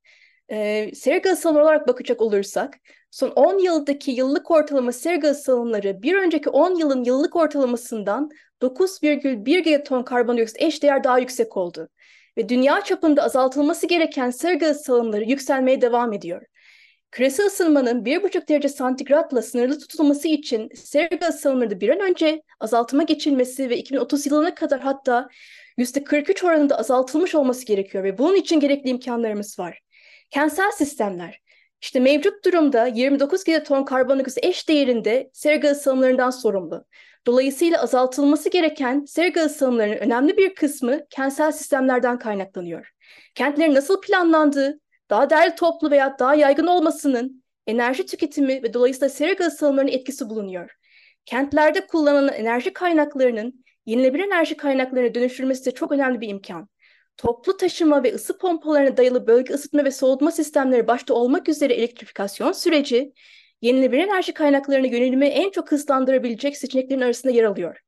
Ee, 0.52 0.92
sera 0.96 1.18
gazı 1.18 1.42
salımları 1.42 1.66
olarak 1.66 1.88
bakacak 1.88 2.22
olursak, 2.22 2.78
son 3.12 3.30
10 3.30 3.58
yıldaki 3.58 4.12
yıllık 4.12 4.52
ortalama 4.52 4.92
sera 4.92 5.16
gazı 5.16 5.42
salımları 5.42 6.02
bir 6.02 6.16
önceki 6.16 6.50
10 6.50 6.76
yılın 6.76 7.04
yıllık 7.04 7.36
ortalamasından 7.36 8.30
9,1 8.62 9.60
gigaton 9.60 10.04
karbondioksit 10.04 10.62
eşdeğer 10.62 11.04
daha 11.04 11.20
yüksek 11.20 11.58
oldu. 11.58 11.90
Ve 12.38 12.50
dünya 12.50 12.82
çapında 12.82 13.24
azaltılması 13.24 13.88
gereken 13.88 14.30
sera 14.30 14.54
gazı 14.54 14.84
salımları 14.84 15.24
yükselmeye 15.24 15.82
devam 15.82 16.14
ediyor. 16.14 16.42
Küresel 17.12 17.46
ısınmanın 17.46 18.06
1,5 18.06 18.48
derece 18.48 18.70
santigratla 18.70 19.42
sınırlı 19.42 19.80
tutulması 19.80 20.28
için 20.28 20.70
sera 20.76 21.16
gaz 21.16 21.40
salımlarında 21.40 21.82
bir 21.82 21.90
an 21.90 22.00
önce 22.00 22.42
azaltıma 22.60 23.04
geçilmesi 23.04 23.70
ve 23.70 23.78
2030 23.78 24.26
yılına 24.26 24.56
kadar 24.56 24.80
hatta 24.80 25.30
%43 25.78 26.46
oranında 26.46 26.78
azaltılmış 26.78 27.36
olması 27.36 27.66
gerekiyor 27.66 28.04
ve 28.04 28.18
bunun 28.18 28.36
için 28.36 28.60
gerekli 28.60 28.90
imkanlarımız 28.90 29.60
var. 29.60 29.80
Kentsel 30.30 30.72
sistemler, 30.72 31.42
işte 31.82 32.00
mevcut 32.00 32.46
durumda 32.46 32.88
29 32.88 33.44
gigaton 33.44 33.86
karbondioksit 33.86 34.46
eş 34.46 34.70
değerinde 34.70 35.30
sera 35.34 35.56
gazı 35.56 35.82
salımlarından 35.82 36.30
sorumlu. 36.30 36.86
Dolayısıyla 37.28 37.82
azaltılması 37.82 38.50
gereken 38.50 39.06
sera 39.06 39.28
gazı 39.28 39.56
salımlarının 39.56 39.98
önemli 39.98 40.38
bir 40.38 40.56
kısmı 40.56 41.00
kentsel 41.10 41.52
sistemlerden 41.52 42.20
kaynaklanıyor. 42.20 42.90
Kentlerin 43.36 43.76
nasıl 43.76 44.02
planlandığı, 44.02 44.80
daha 45.10 45.30
değerli 45.30 45.56
toplu 45.56 45.92
veya 45.92 46.16
daha 46.20 46.36
yaygın 46.36 46.68
olmasının 46.68 47.44
enerji 47.68 48.06
tüketimi 48.06 48.64
ve 48.64 48.74
dolayısıyla 48.74 49.10
sera 49.10 49.34
gazı 49.34 49.58
salımlarının 49.58 49.92
etkisi 49.92 50.30
bulunuyor. 50.30 50.72
Kentlerde 51.26 51.88
kullanılan 51.88 52.34
enerji 52.34 52.74
kaynaklarının 52.74 53.66
yenilenebilir 53.86 54.24
enerji 54.24 54.58
kaynaklarına 54.58 55.16
dönüştürülmesi 55.16 55.66
de 55.66 55.72
çok 55.72 55.92
önemli 55.92 56.22
bir 56.22 56.28
imkan. 56.28 56.70
Toplu 57.18 57.58
taşıma 57.58 58.04
ve 58.04 58.14
ısı 58.14 58.38
pompalarına 58.38 58.98
dayalı 58.98 59.28
bölge 59.28 59.54
ısıtma 59.54 59.86
ve 59.86 59.92
soğutma 59.92 60.32
sistemleri 60.32 60.88
başta 60.88 61.14
olmak 61.14 61.50
üzere 61.50 61.74
elektrifikasyon 61.74 62.52
süreci, 62.52 63.14
yenilenebilir 63.64 64.04
enerji 64.04 64.34
kaynaklarına 64.34 64.88
yönelimi 64.88 65.26
en 65.26 65.50
çok 65.50 65.72
hızlandırabilecek 65.72 66.58
seçeneklerin 66.58 67.02
arasında 67.02 67.34
yer 67.34 67.44
alıyor. 67.44 67.80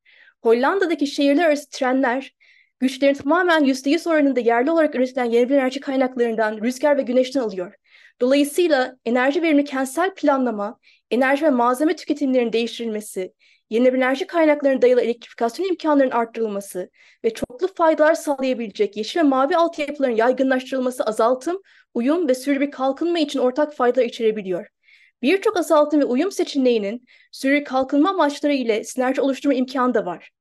Hollanda'daki 0.44 1.08
şehirler 1.08 1.46
arası 1.46 1.70
trenler 1.70 2.36
güçlerin 2.79 3.13
tamamen 3.13 3.63
%100 3.63 4.10
oranında 4.10 4.39
yerli 4.39 4.72
olarak 4.72 4.96
üretilen 4.96 5.25
yenilenebilir 5.25 5.58
enerji 5.58 5.79
kaynaklarından, 5.79 6.58
rüzgar 6.58 6.98
ve 6.98 7.01
güneşten 7.01 7.41
alıyor. 7.41 7.74
Dolayısıyla 8.22 8.98
enerji 9.05 9.41
verimli 9.41 9.63
kentsel 9.63 10.13
planlama, 10.15 10.79
enerji 11.12 11.46
ve 11.46 11.50
malzeme 11.50 11.96
tüketimlerinin 11.96 12.53
değiştirilmesi, 12.53 13.34
yenilenebilir 13.70 14.03
enerji 14.03 14.27
kaynaklarına 14.27 14.82
dayalı 14.82 15.01
elektrifikasyon 15.01 15.67
imkanlarının 15.67 16.15
arttırılması 16.15 16.89
ve 17.24 17.34
çoklu 17.34 17.67
faydalar 17.67 18.13
sağlayabilecek 18.13 18.98
yeşil 18.98 19.20
ve 19.20 19.24
mavi 19.24 19.58
altyapıların 19.58 20.15
yaygınlaştırılması 20.15 21.03
azaltım, 21.03 21.62
uyum 21.94 22.27
ve 22.27 22.36
sürdürülebilir 22.36 22.72
kalkınma 22.72 23.20
için 23.20 23.39
ortak 23.39 23.75
faydalar 23.75 24.05
içerebiliyor. 24.05 24.75
Birçok 25.22 25.57
azaltım 25.57 26.00
ve 26.00 26.05
uyum 26.05 26.31
seçeneğinin 26.31 27.05
sürdürülebilir 27.31 27.65
kalkınma 27.65 28.10
amaçları 28.10 28.53
ile 28.53 28.84
sinerji 28.84 29.22
oluşturma 29.22 29.53
imkanı 29.53 29.93
da 29.93 30.05
var. 30.05 30.31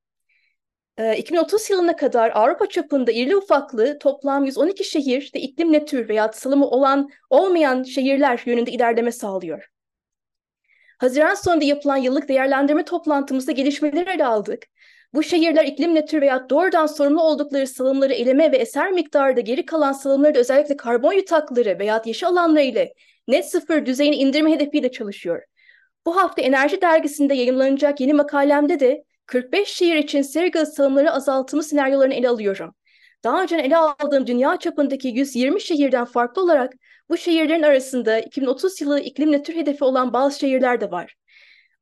2030 1.16 1.70
ee, 1.70 1.74
yılına 1.74 1.96
kadar 1.96 2.30
Avrupa 2.34 2.66
çapında 2.66 3.12
irili 3.12 3.36
ufaklı 3.36 3.98
toplam 3.98 4.44
112 4.44 4.84
şehir 4.84 5.32
de 5.34 5.40
iklim 5.40 5.72
nötr 5.72 6.08
veya 6.08 6.32
salımı 6.32 6.66
olan 6.66 7.10
olmayan 7.30 7.82
şehirler 7.82 8.42
yönünde 8.46 8.70
ilerleme 8.70 9.12
sağlıyor. 9.12 9.68
Haziran 10.98 11.34
sonunda 11.34 11.64
yapılan 11.64 11.96
yıllık 11.96 12.28
değerlendirme 12.28 12.84
toplantımızda 12.84 13.52
gelişmeleri 13.52 14.10
ele 14.10 14.26
aldık. 14.26 14.66
Bu 15.14 15.22
şehirler 15.22 15.64
iklim 15.64 15.94
nötr 15.94 16.20
veya 16.20 16.50
doğrudan 16.50 16.86
sorumlu 16.86 17.22
oldukları 17.22 17.66
salımları 17.66 18.12
eleme 18.12 18.52
ve 18.52 18.56
eser 18.56 18.92
miktarda 18.92 19.40
geri 19.40 19.66
kalan 19.66 19.92
salımları 19.92 20.34
da 20.34 20.38
özellikle 20.38 20.76
karbon 20.76 21.12
yutakları 21.12 21.78
veya 21.78 22.02
yeşil 22.04 22.28
alanları 22.28 22.64
ile 22.64 22.94
net 23.28 23.50
sıfır 23.50 23.86
düzeyini 23.86 24.16
indirme 24.16 24.52
hedefiyle 24.52 24.90
çalışıyor. 24.92 25.42
Bu 26.06 26.16
hafta 26.16 26.42
Enerji 26.42 26.80
Dergisi'nde 26.80 27.34
yayınlanacak 27.34 28.00
yeni 28.00 28.14
makalemde 28.14 28.80
de 28.80 29.04
45 29.26 29.68
şehir 29.68 29.96
için 29.96 30.22
sera 30.22 30.46
gazı 30.48 30.72
salımları 30.72 31.12
azaltımı 31.12 31.62
senaryolarını 31.62 32.14
ele 32.14 32.28
alıyorum. 32.28 32.74
Daha 33.24 33.42
önce 33.42 33.56
ele 33.56 33.76
aldığım 33.76 34.26
dünya 34.26 34.56
çapındaki 34.56 35.08
120 35.08 35.60
şehirden 35.60 36.04
farklı 36.04 36.42
olarak 36.42 36.72
bu 37.08 37.16
şehirlerin 37.16 37.62
arasında 37.62 38.18
2030 38.18 38.80
yılı 38.80 39.00
iklim 39.00 39.32
nötr 39.32 39.52
hedefi 39.52 39.84
olan 39.84 40.12
bazı 40.12 40.38
şehirler 40.38 40.80
de 40.80 40.90
var. 40.90 41.14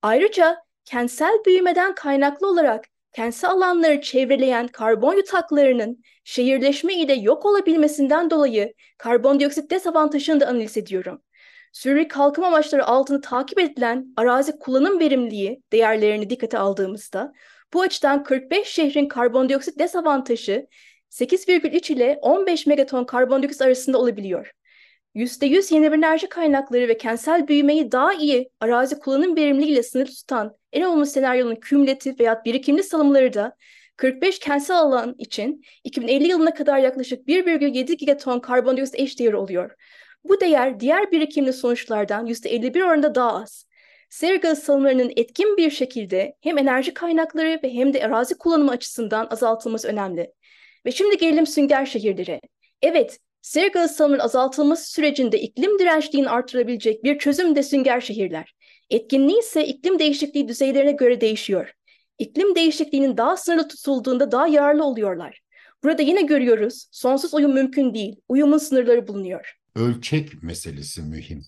Ayrıca 0.02 0.56
kentsel 0.84 1.38
büyümeden 1.46 1.94
kaynaklı 1.94 2.48
olarak 2.48 2.84
kentsel 3.12 3.50
alanları 3.50 4.00
çevreleyen 4.00 4.68
karbon 4.68 5.14
yutaklarının 5.14 6.02
şehirleşme 6.24 6.94
ile 6.94 7.12
yok 7.12 7.46
olabilmesinden 7.46 8.30
dolayı 8.30 8.74
karbondioksit 8.98 9.70
dezavantajını 9.70 10.40
da 10.40 10.46
analiz 10.46 10.76
ediyorum. 10.76 11.22
Sürü 11.72 12.08
kalkım 12.08 12.44
amaçları 12.44 12.86
altında 12.86 13.20
takip 13.20 13.58
edilen 13.58 14.06
arazi 14.16 14.58
kullanım 14.58 15.00
verimliliği 15.00 15.62
değerlerini 15.72 16.30
dikkate 16.30 16.58
aldığımızda 16.58 17.32
bu 17.72 17.80
açıdan 17.80 18.22
45 18.22 18.68
şehrin 18.68 19.08
karbondioksit 19.08 19.78
dezavantajı 19.78 20.66
8,3 21.10 21.92
ile 21.92 22.18
15 22.22 22.66
megaton 22.66 23.04
karbondioksit 23.04 23.62
arasında 23.62 23.98
olabiliyor. 23.98 24.52
%100 25.14 25.74
yenilenebilir 25.74 25.98
enerji 25.98 26.28
kaynakları 26.28 26.88
ve 26.88 26.96
kentsel 26.96 27.48
büyümeyi 27.48 27.92
daha 27.92 28.14
iyi 28.14 28.50
arazi 28.60 28.98
kullanım 28.98 29.36
verimliliğiyle 29.36 29.82
sınır 29.82 30.06
tutan 30.06 30.56
en 30.72 30.82
olumlu 30.82 31.06
senaryonun 31.06 31.54
kümülatif 31.54 32.20
veya 32.20 32.42
birikimli 32.44 32.82
salımları 32.82 33.34
da 33.34 33.56
45 33.96 34.38
kentsel 34.38 34.76
alan 34.76 35.14
için 35.18 35.64
2050 35.84 36.28
yılına 36.28 36.54
kadar 36.54 36.78
yaklaşık 36.78 37.28
1,7 37.28 37.96
gigaton 37.96 38.40
karbondioksit 38.40 39.00
eşdeğeri 39.00 39.36
oluyor. 39.36 39.70
Bu 40.24 40.40
değer 40.40 40.80
diğer 40.80 41.12
birikimli 41.12 41.52
sonuçlardan 41.52 42.26
%51 42.26 42.82
oranında 42.84 43.14
daha 43.14 43.42
az. 43.42 43.66
Sera 44.10 44.36
gazı 44.36 44.60
salımlarının 44.60 45.12
etkin 45.16 45.56
bir 45.56 45.70
şekilde 45.70 46.36
hem 46.40 46.58
enerji 46.58 46.94
kaynakları 46.94 47.60
ve 47.64 47.74
hem 47.74 47.94
de 47.94 48.06
arazi 48.06 48.38
kullanımı 48.38 48.70
açısından 48.70 49.26
azaltılması 49.30 49.88
önemli. 49.88 50.32
Ve 50.86 50.92
şimdi 50.92 51.16
gelelim 51.16 51.46
sünger 51.46 51.86
şehirlere. 51.86 52.40
Evet, 52.82 53.18
sera 53.42 53.66
gazı 53.66 53.94
salımının 53.94 54.20
azaltılması 54.20 54.92
sürecinde 54.92 55.40
iklim 55.40 55.78
dirençliğini 55.78 56.30
artırabilecek 56.30 57.04
bir 57.04 57.18
çözüm 57.18 57.56
de 57.56 57.62
sünger 57.62 58.00
şehirler. 58.00 58.54
Etkinliği 58.90 59.38
ise 59.38 59.66
iklim 59.66 59.98
değişikliği 59.98 60.48
düzeylerine 60.48 60.92
göre 60.92 61.20
değişiyor. 61.20 61.72
İklim 62.18 62.54
değişikliğinin 62.54 63.16
daha 63.16 63.36
sınırlı 63.36 63.68
tutulduğunda 63.68 64.32
daha 64.32 64.46
yararlı 64.46 64.84
oluyorlar. 64.84 65.40
Burada 65.84 66.02
yine 66.02 66.22
görüyoruz, 66.22 66.86
sonsuz 66.92 67.34
uyum 67.34 67.54
mümkün 67.54 67.94
değil, 67.94 68.16
uyumun 68.28 68.58
sınırları 68.58 69.08
bulunuyor 69.08 69.61
ölçek 69.74 70.42
meselesi 70.42 71.02
mühim. 71.02 71.42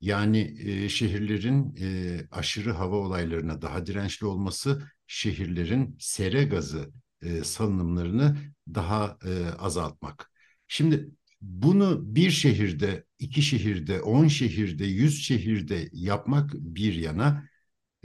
Yani 0.00 0.56
e, 0.60 0.88
şehirlerin 0.88 1.76
e, 1.80 2.20
aşırı 2.30 2.72
hava 2.72 2.96
olaylarına 2.96 3.62
daha 3.62 3.86
dirençli 3.86 4.26
olması 4.26 4.82
şehirlerin 5.06 5.96
sere 6.00 6.44
gazı 6.44 6.92
e, 7.22 7.44
salınımlarını 7.44 8.36
daha 8.74 9.18
e, 9.24 9.46
azaltmak. 9.58 10.30
Şimdi 10.68 11.10
bunu 11.40 12.14
bir 12.14 12.30
şehirde, 12.30 13.04
iki 13.18 13.42
şehirde, 13.42 14.00
on 14.02 14.28
şehirde, 14.28 14.84
yüz 14.84 15.22
şehirde 15.22 15.88
yapmak 15.92 16.54
bir 16.54 16.94
yana 16.94 17.44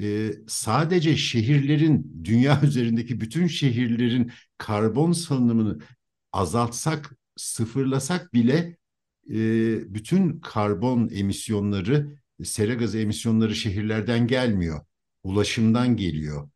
e, 0.02 0.32
sadece 0.48 1.18
şehirlerin, 1.18 2.22
dünya 2.24 2.62
üzerindeki 2.64 3.22
bütün 3.22 3.48
şehirlerin 3.48 4.32
karbon 4.58 5.12
salınımını 5.12 5.80
azaltsak 6.34 7.16
sıfırlasak 7.36 8.34
bile 8.34 8.78
bütün 9.94 10.40
karbon 10.40 11.10
emisyonları, 11.14 12.18
sera 12.44 12.74
gazı 12.74 12.98
emisyonları 12.98 13.56
şehirlerden 13.56 14.28
gelmiyor. 14.28 14.86
Ulaşımdan 15.24 15.96
geliyor. 15.96 16.50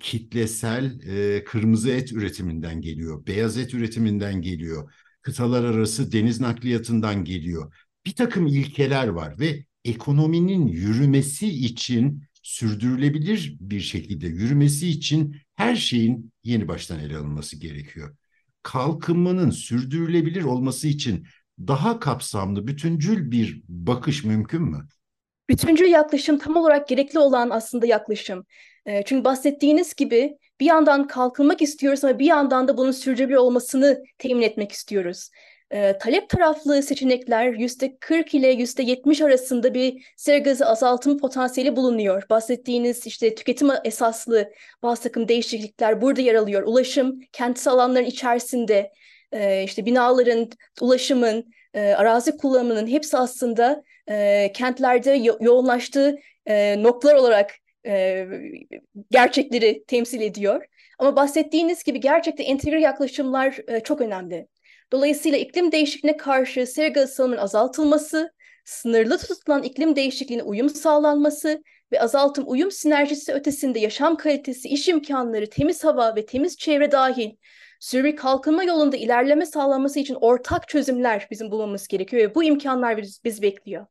Kitlesel 0.00 1.00
kırmızı 1.44 1.90
et 1.90 2.12
üretiminden 2.12 2.80
geliyor. 2.80 3.26
Beyaz 3.26 3.58
et 3.58 3.74
üretiminden 3.74 4.42
geliyor. 4.42 4.92
Kıtalar 5.22 5.64
arası 5.64 6.12
deniz 6.12 6.40
nakliyatından 6.40 7.24
geliyor. 7.24 7.74
Bir 8.06 8.12
takım 8.12 8.46
ilkeler 8.46 9.08
var 9.08 9.38
ve 9.38 9.64
ekonominin 9.84 10.66
yürümesi 10.66 11.48
için 11.48 12.22
sürdürülebilir 12.42 13.56
bir 13.60 13.80
şekilde 13.80 14.26
yürümesi 14.26 14.88
için 14.88 15.36
her 15.54 15.76
şeyin 15.76 16.32
yeni 16.44 16.68
baştan 16.68 17.00
ele 17.00 17.16
alınması 17.16 17.56
gerekiyor. 17.56 18.16
Kalkınmanın 18.62 19.50
sürdürülebilir 19.50 20.42
olması 20.42 20.88
için 20.88 21.26
daha 21.58 22.00
kapsamlı, 22.00 22.66
bütüncül 22.66 23.30
bir 23.30 23.62
bakış 23.68 24.24
mümkün 24.24 24.62
mü? 24.62 24.88
Bütüncül 25.48 25.90
yaklaşım 25.90 26.38
tam 26.38 26.56
olarak 26.56 26.88
gerekli 26.88 27.18
olan 27.18 27.50
aslında 27.50 27.86
yaklaşım. 27.86 28.44
Çünkü 29.04 29.24
bahsettiğiniz 29.24 29.94
gibi 29.94 30.38
bir 30.60 30.66
yandan 30.66 31.06
kalkınmak 31.06 31.62
istiyoruz 31.62 32.04
ama 32.04 32.18
bir 32.18 32.26
yandan 32.26 32.68
da 32.68 32.76
bunun 32.76 32.90
sürdürülebilir 32.90 33.36
olmasını 33.36 34.02
temin 34.18 34.42
etmek 34.42 34.72
istiyoruz. 34.72 35.30
E, 35.70 35.98
talep 35.98 36.28
taraflı 36.28 36.82
seçenekler 36.82 37.52
%40 37.52 38.34
ile 38.36 38.52
%70 38.52 39.24
arasında 39.24 39.74
bir 39.74 40.12
sera 40.16 40.38
gazı 40.38 40.66
azaltım 40.66 41.18
potansiyeli 41.18 41.76
bulunuyor. 41.76 42.22
Bahsettiğiniz 42.30 43.06
işte 43.06 43.34
tüketim 43.34 43.68
esaslı 43.84 44.52
bazı 44.82 45.02
takım 45.02 45.28
değişiklikler 45.28 46.02
burada 46.02 46.20
yer 46.20 46.34
alıyor. 46.34 46.62
Ulaşım, 46.62 47.20
kentsel 47.32 47.72
alanların 47.72 48.04
içerisinde 48.04 48.92
e, 49.32 49.64
işte 49.64 49.86
binaların, 49.86 50.50
ulaşımın, 50.80 51.52
e, 51.74 51.80
arazi 51.80 52.36
kullanımının 52.36 52.86
hepsi 52.86 53.16
aslında 53.16 53.82
e, 54.10 54.50
kentlerde 54.54 55.10
yo 55.10 55.36
yoğunlaştığı 55.40 56.18
e, 56.46 56.82
noktalar 56.82 57.14
olarak 57.14 57.50
gerçekleri 59.10 59.84
temsil 59.86 60.20
ediyor. 60.20 60.66
Ama 60.98 61.16
bahsettiğiniz 61.16 61.84
gibi 61.84 62.00
gerçekten 62.00 62.44
entegre 62.44 62.80
yaklaşımlar 62.80 63.58
çok 63.84 64.00
önemli. 64.00 64.46
Dolayısıyla 64.92 65.38
iklim 65.38 65.72
değişikliğine 65.72 66.16
karşı 66.16 66.66
sera 66.66 66.88
gazı 66.88 67.40
azaltılması, 67.40 68.32
sınırlı 68.64 69.18
tutulan 69.18 69.62
iklim 69.62 69.96
değişikliğine 69.96 70.42
uyum 70.42 70.68
sağlanması 70.68 71.62
ve 71.92 72.00
azaltım 72.00 72.44
uyum 72.46 72.70
sinerjisi 72.70 73.32
ötesinde 73.32 73.78
yaşam 73.78 74.16
kalitesi, 74.16 74.68
iş 74.68 74.88
imkanları, 74.88 75.50
temiz 75.50 75.84
hava 75.84 76.16
ve 76.16 76.26
temiz 76.26 76.56
çevre 76.56 76.92
dahil 76.92 77.30
sürekli 77.82 78.16
kalkınma 78.16 78.64
yolunda 78.64 78.96
ilerleme 78.96 79.46
sağlanması 79.46 80.00
için 80.00 80.16
ortak 80.20 80.68
çözümler 80.68 81.26
bizim 81.30 81.50
bulmamız 81.50 81.88
gerekiyor 81.88 82.22
ve 82.22 82.34
bu 82.34 82.44
imkanlar 82.44 82.96
biz, 82.96 83.24
biz 83.24 83.42
bekliyor. 83.42 83.86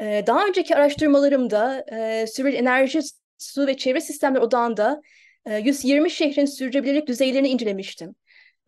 Ee, 0.00 0.24
daha 0.26 0.46
önceki 0.46 0.76
araştırmalarımda 0.76 1.84
e, 1.92 2.26
Sivil 2.26 2.54
Enerji, 2.54 3.00
Su 3.38 3.66
ve 3.66 3.76
Çevre 3.76 4.00
Sistemleri 4.00 4.42
Odağı'nda 4.42 5.02
e, 5.46 5.56
120 5.58 6.10
şehrin 6.10 6.44
sürdürülebilirlik 6.44 7.06
düzeylerini 7.08 7.48
incelemiştim. 7.48 8.14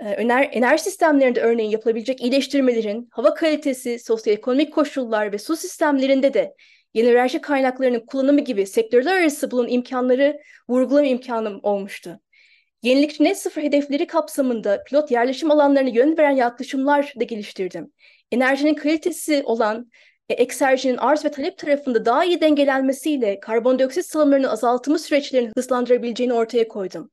Ee, 0.00 0.08
Ener 0.08 0.48
enerji 0.52 0.82
sistemlerinde 0.84 1.40
örneğin 1.40 1.70
yapılabilecek 1.70 2.22
iyileştirmelerin 2.22 3.08
hava 3.10 3.34
kalitesi, 3.34 3.98
sosyoekonomik 3.98 4.74
koşullar 4.74 5.32
ve 5.32 5.38
su 5.38 5.56
sistemlerinde 5.56 6.34
de 6.34 6.54
yeni 6.94 7.08
enerji 7.08 7.40
kaynaklarının 7.40 8.06
kullanımı 8.06 8.40
gibi 8.40 8.66
sektörler 8.66 9.22
arası 9.22 9.50
bulunan 9.50 9.70
imkanları 9.70 10.40
vurgulama 10.68 11.06
imkanım 11.06 11.60
olmuştu. 11.62 12.20
Yenilikçi 12.84 13.24
net 13.24 13.38
sıfır 13.38 13.62
hedefleri 13.62 14.06
kapsamında 14.06 14.84
pilot 14.84 15.10
yerleşim 15.10 15.50
alanlarına 15.50 15.88
yön 15.88 16.18
veren 16.18 16.36
yaklaşımlar 16.36 17.14
da 17.20 17.24
geliştirdim. 17.24 17.92
Enerjinin 18.32 18.74
kalitesi 18.74 19.42
olan 19.44 19.90
e, 20.28 20.34
ekserjinin 20.34 20.96
arz 20.96 21.24
ve 21.24 21.30
talep 21.30 21.58
tarafında 21.58 22.04
daha 22.04 22.24
iyi 22.24 22.40
dengelenmesiyle 22.40 23.40
karbondioksit 23.40 24.06
salımlarının 24.06 24.48
azaltımı 24.48 24.98
süreçlerini 24.98 25.50
hızlandırabileceğini 25.56 26.32
ortaya 26.32 26.68
koydum. 26.68 27.10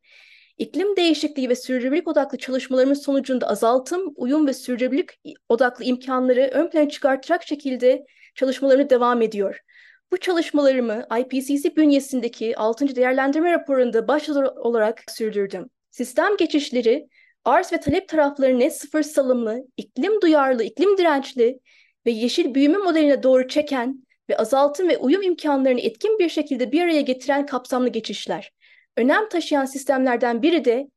İklim 0.58 0.96
değişikliği 0.96 1.50
ve 1.50 1.56
sürdürülebilirlik 1.56 2.08
odaklı 2.08 2.38
çalışmalarımız 2.38 3.04
sonucunda 3.04 3.48
azaltım, 3.48 4.14
uyum 4.16 4.48
ve 4.48 4.54
sürdürülebilirlik 4.54 5.10
odaklı 5.50 5.86
imkanları 5.86 6.50
ön 6.54 6.70
plana 6.70 6.90
çıkartacak 6.90 7.44
şekilde 7.44 8.06
çalışmalarını 8.36 8.90
devam 8.90 9.22
ediyor. 9.22 9.60
Bu 10.12 10.18
çalışmalarımı 10.18 11.06
IPCC 11.20 11.76
bünyesindeki 11.76 12.58
6. 12.58 12.96
değerlendirme 12.96 13.52
raporunda 13.52 14.08
başlıca 14.08 14.50
olarak 14.50 15.04
sürdürdüm. 15.08 15.70
Sistem 15.92 16.38
geçişleri, 16.38 17.08
arz 17.46 17.74
ve 17.74 17.80
talep 17.80 18.08
tarafları 18.08 18.60
net 18.60 18.78
sıfır 18.78 19.04
salımlı, 19.04 19.68
iklim 19.78 20.22
duyarlı, 20.22 20.64
iklim 20.64 20.98
dirençli 20.98 21.60
ve 22.06 22.12
yeşil 22.12 22.56
büyüme 22.56 22.78
modeline 22.78 23.24
doğru 23.24 23.48
çeken 23.48 24.08
ve 24.30 24.38
azaltım 24.38 24.90
ve 24.90 24.98
uyum 24.98 25.22
imkanlarını 25.22 25.80
etkin 25.80 26.20
bir 26.20 26.30
şekilde 26.30 26.72
bir 26.72 26.82
araya 26.82 27.02
getiren 27.02 27.46
kapsamlı 27.46 27.90
geçişler 27.90 28.52
önem 28.98 29.30
taşıyan 29.30 29.66
sistemlerden 29.66 30.42
biri 30.42 30.66
de 30.66 30.88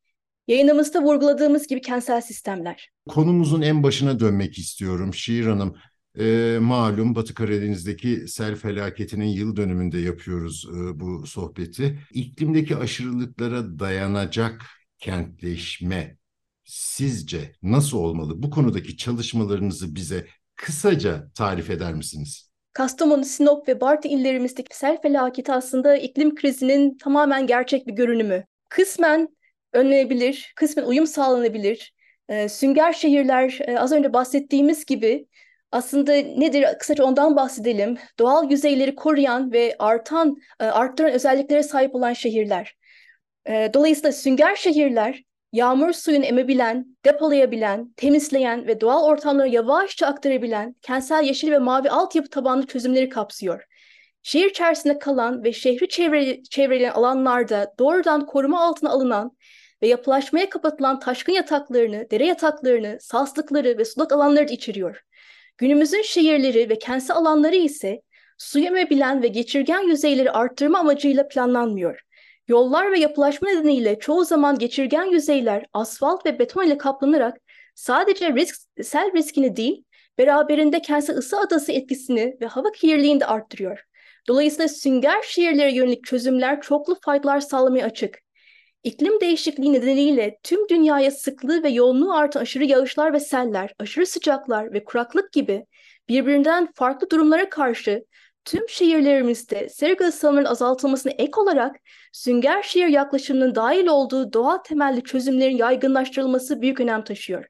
yayınımızda 0.49 1.03
vurguladığımız 1.03 1.67
gibi 1.67 1.81
kentsel 1.81 2.21
sistemler. 2.21 2.91
Konumuzun 3.09 3.63
en 3.63 3.83
başına 3.83 4.21
dönmek 4.21 4.59
istiyorum 4.59 5.15
Şiir 5.15 5.47
Hanım. 5.47 5.77
E, 6.19 6.59
malum 6.61 7.15
Batı 7.15 7.35
Karadeniz'deki 7.35 8.29
sel 8.29 8.57
felaketinin 8.57 9.27
yıl 9.27 9.57
dönümünde 9.57 9.99
yapıyoruz 9.99 10.69
e, 10.69 11.01
bu 11.01 11.27
sohbeti. 11.27 11.99
İklimdeki 12.13 12.77
aşırılıklara 12.77 13.79
dayanacak 13.79 14.63
kentleşme 14.99 16.17
sizce 16.65 17.53
nasıl 17.63 17.99
olmalı? 17.99 18.43
Bu 18.43 18.51
konudaki 18.51 18.97
çalışmalarınızı 18.97 19.95
bize 19.95 20.27
kısaca 20.57 21.31
tarif 21.35 21.71
eder 21.71 21.95
misiniz? 21.95 22.51
Kastamonu, 22.73 23.25
Sinop 23.25 23.69
ve 23.69 23.81
Bartı 23.81 24.09
illerimizdeki 24.09 24.77
sel 24.77 25.03
felaketi 25.03 25.53
aslında 25.53 25.97
iklim 25.97 26.35
krizinin 26.35 26.99
tamamen 26.99 27.47
gerçek 27.47 27.87
bir 27.87 27.93
görünümü. 27.93 28.45
Kısmen 28.69 29.29
önlenebilir, 29.73 30.53
kısmen 30.57 30.85
uyum 30.85 31.07
sağlanabilir. 31.07 31.95
E, 32.29 32.49
sünger 32.49 32.93
şehirler 32.93 33.59
e, 33.67 33.79
az 33.79 33.93
önce 33.93 34.13
bahsettiğimiz 34.13 34.85
gibi 34.85 35.27
aslında 35.75 36.13
nedir? 36.13 36.67
Kısaca 36.79 37.05
ondan 37.05 37.37
bahsedelim. 37.37 37.99
Doğal 38.19 38.51
yüzeyleri 38.51 38.95
koruyan 38.95 39.53
ve 39.53 39.77
artan, 39.79 40.37
e, 40.61 40.65
arttıran 40.65 41.13
özelliklere 41.13 41.63
sahip 41.63 41.95
olan 41.95 42.13
şehirler. 42.13 42.77
E, 43.49 43.71
dolayısıyla 43.75 44.13
sünger 44.13 44.57
şehirler 44.57 45.23
yağmur 45.53 45.93
suyunu 45.93 46.25
emebilen, 46.25 46.97
depolayabilen, 47.05 47.93
temizleyen 47.97 48.67
ve 48.67 48.81
doğal 48.81 49.05
ortamlara 49.05 49.47
yavaşça 49.47 50.07
aktarabilen 50.07 50.77
kentsel 50.83 51.25
yeşil 51.25 51.51
ve 51.51 51.59
mavi 51.59 51.91
altyapı 51.91 52.31
tabanlı 52.31 52.67
çözümleri 52.67 53.09
kapsıyor. 53.09 53.65
Şehir 54.23 54.51
içerisinde 54.51 54.99
kalan 54.99 55.45
ve 55.45 55.53
şehri 55.53 55.89
çevre, 55.89 56.43
çevreleyen 56.43 56.93
alanlarda 56.93 57.75
doğrudan 57.79 58.27
koruma 58.27 58.61
altına 58.61 58.91
alınan 58.91 59.37
ve 59.83 59.89
yapılaşmaya 59.89 60.51
kapatılan 60.51 61.01
taşkın 61.01 61.33
yataklarını, 61.33 62.11
dere 62.11 62.27
yataklarını, 62.27 62.99
saslıkları 63.01 63.79
ve 63.79 63.85
sulak 63.85 64.13
alanları 64.13 64.49
da 64.49 64.53
içeriyor. 64.53 65.03
Günümüzün 65.59 66.03
şehirleri 66.03 66.69
ve 66.69 66.79
kentsel 66.79 67.17
alanları 67.17 67.57
ise 67.57 68.03
su 68.39 68.59
emebilen 68.59 69.23
ve 69.23 69.29
geçirgen 69.29 69.89
yüzeyleri 69.89 70.31
arttırma 70.31 70.79
amacıyla 70.79 71.29
planlanmıyor. 71.29 72.01
Yollar 72.49 72.93
ve 72.93 72.99
yapılaşma 72.99 73.49
nedeniyle 73.49 73.99
çoğu 73.99 74.25
zaman 74.25 74.59
geçirgen 74.59 75.05
yüzeyler 75.05 75.67
asfalt 75.73 76.27
ve 76.27 76.39
beton 76.39 76.67
ile 76.67 76.79
kaplanarak 76.79 77.37
sadece 77.75 78.33
risk, 78.33 78.57
sel 78.83 79.13
riskini 79.13 79.57
değil, 79.57 79.85
beraberinde 80.19 80.83
kentsel 80.83 81.17
ısı 81.17 81.39
adası 81.41 81.73
etkisini 81.73 82.37
ve 82.41 82.47
hava 82.47 82.73
kirliliğini 82.73 83.21
de 83.21 83.27
arttırıyor. 83.27 83.85
Dolayısıyla 84.29 84.69
sünger 84.69 85.23
şehirlere 85.23 85.75
yönelik 85.75 86.05
çözümler 86.05 86.61
çoklu 86.61 86.97
faydalar 87.05 87.41
sağlamaya 87.41 87.87
açık. 87.87 88.24
İklim 88.85 89.21
değişikliği 89.21 89.73
nedeniyle 89.73 90.39
tüm 90.43 90.69
dünyaya 90.69 91.11
sıklığı 91.11 91.63
ve 91.63 91.69
yoğunluğu 91.69 92.15
artan 92.15 92.41
aşırı 92.41 92.65
yağışlar 92.65 93.13
ve 93.13 93.21
seller, 93.21 93.75
aşırı 93.79 94.07
sıcaklar 94.07 94.73
ve 94.73 94.85
kuraklık 94.85 95.33
gibi 95.33 95.67
birbirinden 96.09 96.69
farklı 96.75 97.11
durumlara 97.11 97.51
karşı 97.51 98.05
tüm 98.45 98.69
şehirlerimizde 98.69 99.69
sera 99.69 99.93
gazı 99.93 100.29
azaltılmasına 100.29 101.13
ek 101.19 101.33
olarak 101.37 101.77
sünger 102.13 102.63
şehir 102.63 102.89
yaklaşımının 102.89 103.55
dahil 103.55 103.87
olduğu 103.87 104.33
doğal 104.33 104.59
temelli 104.59 105.03
çözümlerin 105.05 105.57
yaygınlaştırılması 105.57 106.63
büyük 106.63 106.81
önem 106.81 107.05
taşıyor. 107.05 107.45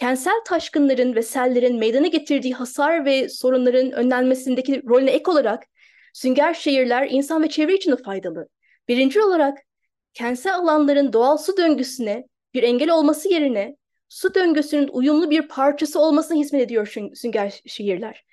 Kentsel 0.00 0.40
taşkınların 0.44 1.14
ve 1.14 1.22
sellerin 1.22 1.78
meydana 1.78 2.06
getirdiği 2.06 2.54
hasar 2.54 3.04
ve 3.04 3.28
sorunların 3.28 3.92
önlenmesindeki 3.92 4.82
rolüne 4.88 5.10
ek 5.10 5.30
olarak 5.30 5.64
sünger 6.14 6.54
şehirler 6.54 7.08
insan 7.10 7.42
ve 7.42 7.48
çevre 7.48 7.74
için 7.74 7.92
de 7.92 7.96
faydalı. 7.96 8.48
Birinci 8.88 9.22
olarak 9.22 9.58
kentsel 10.16 10.54
alanların 10.54 11.12
doğal 11.12 11.36
su 11.36 11.56
döngüsüne 11.56 12.26
bir 12.54 12.62
engel 12.62 12.90
olması 12.90 13.28
yerine 13.28 13.76
su 14.08 14.34
döngüsünün 14.34 14.88
uyumlu 14.92 15.30
bir 15.30 15.48
parçası 15.48 16.00
olmasına 16.00 16.38
hizmet 16.38 16.62
ediyor 16.62 16.94
sünger 17.14 17.60
şehirler 17.66 18.24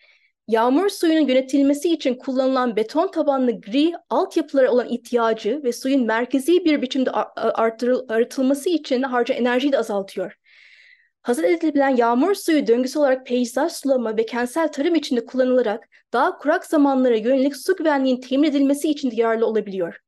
yağmur 0.47 0.89
suyunun 0.89 1.27
yönetilmesi 1.27 1.93
için 1.93 2.15
kullanılan 2.15 2.75
beton 2.75 3.07
tabanlı 3.07 3.61
gri 3.61 3.93
altyapılara 4.09 4.71
olan 4.71 4.89
ihtiyacı 4.89 5.61
ve 5.63 5.73
suyun 5.73 6.05
merkezi 6.05 6.65
bir 6.65 6.81
biçimde 6.81 7.11
artırılması 7.11 8.69
için 8.69 9.01
harca 9.01 9.35
enerjiyi 9.35 9.71
de 9.71 9.77
azaltıyor. 9.77 10.33
Hazır 11.21 11.43
edilebilen 11.43 11.95
yağmur 11.95 12.35
suyu 12.35 12.67
döngüsü 12.67 12.99
olarak 12.99 13.25
peyzaj 13.25 13.71
sulama 13.71 14.17
ve 14.17 14.25
kentsel 14.25 14.71
tarım 14.71 14.95
içinde 14.95 15.25
kullanılarak 15.25 15.89
daha 16.13 16.37
kurak 16.37 16.65
zamanlara 16.65 17.15
yönelik 17.15 17.57
su 17.57 17.75
güvenliğinin 17.75 18.21
temin 18.21 18.49
edilmesi 18.49 18.89
için 18.89 19.11
de 19.11 19.15
yararlı 19.15 19.45
olabiliyor. 19.45 20.02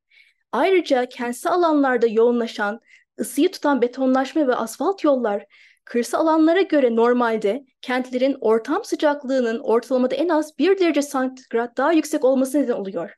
Ayrıca 0.52 1.06
kentsel 1.08 1.52
alanlarda 1.52 2.06
yoğunlaşan, 2.06 2.80
ısıyı 3.20 3.50
tutan 3.52 3.82
betonlaşma 3.82 4.48
ve 4.48 4.54
asfalt 4.54 5.04
yollar 5.04 5.46
kırsal 5.84 6.20
alanlara 6.20 6.60
göre 6.60 6.96
normalde 6.96 7.64
kentlerin 7.82 8.36
ortam 8.40 8.84
sıcaklığının 8.84 9.58
ortalamada 9.58 10.14
en 10.14 10.28
az 10.28 10.58
1 10.58 10.78
derece 10.78 11.02
santigrat 11.02 11.76
daha 11.76 11.92
yüksek 11.92 12.24
olması 12.24 12.62
neden 12.62 12.72
oluyor. 12.72 13.14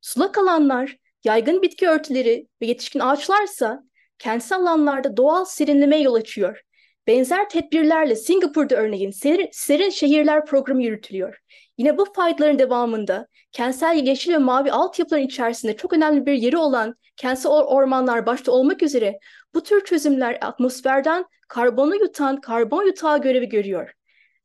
Sulak 0.00 0.38
alanlar, 0.38 0.96
yaygın 1.24 1.62
bitki 1.62 1.88
örtüleri 1.88 2.48
ve 2.62 2.66
yetişkin 2.66 3.00
ağaçlarsa 3.00 3.82
kentsel 4.18 4.58
alanlarda 4.58 5.16
doğal 5.16 5.44
serinlemeye 5.44 6.02
yol 6.02 6.14
açıyor. 6.14 6.62
Benzer 7.08 7.48
tedbirlerle 7.48 8.16
Singapur'da 8.16 8.76
örneğin 8.76 9.10
serin, 9.10 9.48
serin 9.52 9.90
şehirler 9.90 10.46
programı 10.46 10.82
yürütülüyor. 10.82 11.38
Yine 11.78 11.98
bu 11.98 12.04
faydaların 12.12 12.58
devamında 12.58 13.26
kentsel 13.52 13.96
yeşil 13.96 14.32
ve 14.32 14.38
mavi 14.38 14.72
altyapıların 14.72 15.22
içerisinde 15.22 15.76
çok 15.76 15.92
önemli 15.92 16.26
bir 16.26 16.32
yeri 16.32 16.56
olan 16.56 16.94
kentsel 17.16 17.52
ormanlar 17.52 18.26
başta 18.26 18.52
olmak 18.52 18.82
üzere 18.82 19.18
bu 19.54 19.62
tür 19.62 19.84
çözümler 19.84 20.38
atmosferden 20.40 21.24
karbonu 21.48 21.96
yutan 21.96 22.40
karbon 22.40 22.86
yutağı 22.86 23.20
görevi 23.20 23.48
görüyor. 23.48 23.92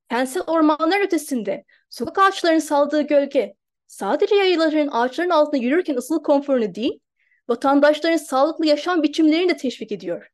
Kentsel 0.10 0.44
ormanlar 0.48 1.02
ötesinde 1.06 1.64
sokak 1.90 2.20
ağaçlarının 2.20 2.60
saldığı 2.60 3.02
gölge 3.02 3.54
sadece 3.88 4.36
yayaların 4.36 4.90
ağaçların 4.92 5.30
altında 5.30 5.58
yürürken 5.64 5.96
ısıl 5.96 6.24
konforunu 6.24 6.76
değil, 6.76 7.00
vatandaşların 7.48 8.18
sağlıklı 8.18 8.66
yaşam 8.66 9.04
biçimlerini 9.04 9.50
de 9.50 9.58
teşvik 9.58 9.92
ediyor. 9.92 10.33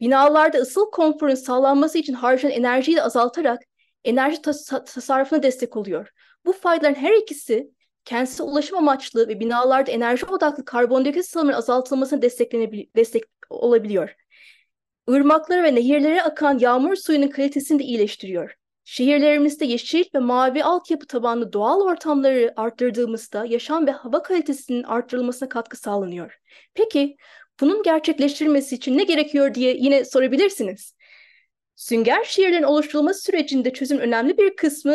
Binalarda 0.00 0.58
ısıl 0.58 0.90
konforun 0.90 1.34
sağlanması 1.34 1.98
için 1.98 2.12
harcanan 2.12 2.54
enerjiyi 2.54 2.96
de 2.96 3.02
azaltarak 3.02 3.60
enerji 4.04 4.42
tas 4.42 4.64
tasarrufuna 4.66 5.42
destek 5.42 5.76
oluyor. 5.76 6.08
Bu 6.46 6.52
faydaların 6.52 7.00
her 7.00 7.12
ikisi 7.12 7.70
kentsel 8.04 8.46
ulaşım 8.46 8.78
amaçlı 8.78 9.28
ve 9.28 9.40
binalarda 9.40 9.90
enerji 9.90 10.26
odaklı 10.26 10.64
karbondioksit 10.64 11.26
salımının 11.26 11.56
azaltılmasına 11.56 12.22
destek 12.96 13.24
olabiliyor. 13.50 14.14
Irmaklara 15.08 15.62
ve 15.62 15.74
nehirlere 15.74 16.22
akan 16.22 16.58
yağmur 16.58 16.96
suyunun 16.96 17.28
kalitesini 17.28 17.78
de 17.78 17.84
iyileştiriyor. 17.84 18.54
Şehirlerimizde 18.84 19.64
yeşil 19.64 20.04
ve 20.14 20.18
mavi 20.18 20.64
altyapı 20.64 21.06
tabanlı 21.06 21.52
doğal 21.52 21.80
ortamları 21.80 22.52
arttırdığımızda 22.56 23.44
yaşam 23.44 23.86
ve 23.86 23.90
hava 23.90 24.22
kalitesinin 24.22 24.82
arttırılmasına 24.82 25.48
katkı 25.48 25.76
sağlanıyor. 25.76 26.38
Peki 26.74 27.16
bunun 27.60 27.82
gerçekleştirilmesi 27.82 28.74
için 28.74 28.98
ne 28.98 29.04
gerekiyor 29.04 29.54
diye 29.54 29.76
yine 29.76 30.04
sorabilirsiniz. 30.04 30.94
Sünger 31.76 32.24
şehirlerin 32.24 32.62
oluşturulması 32.62 33.22
sürecinde 33.22 33.72
çözüm 33.72 33.98
önemli 33.98 34.38
bir 34.38 34.56
kısmı 34.56 34.94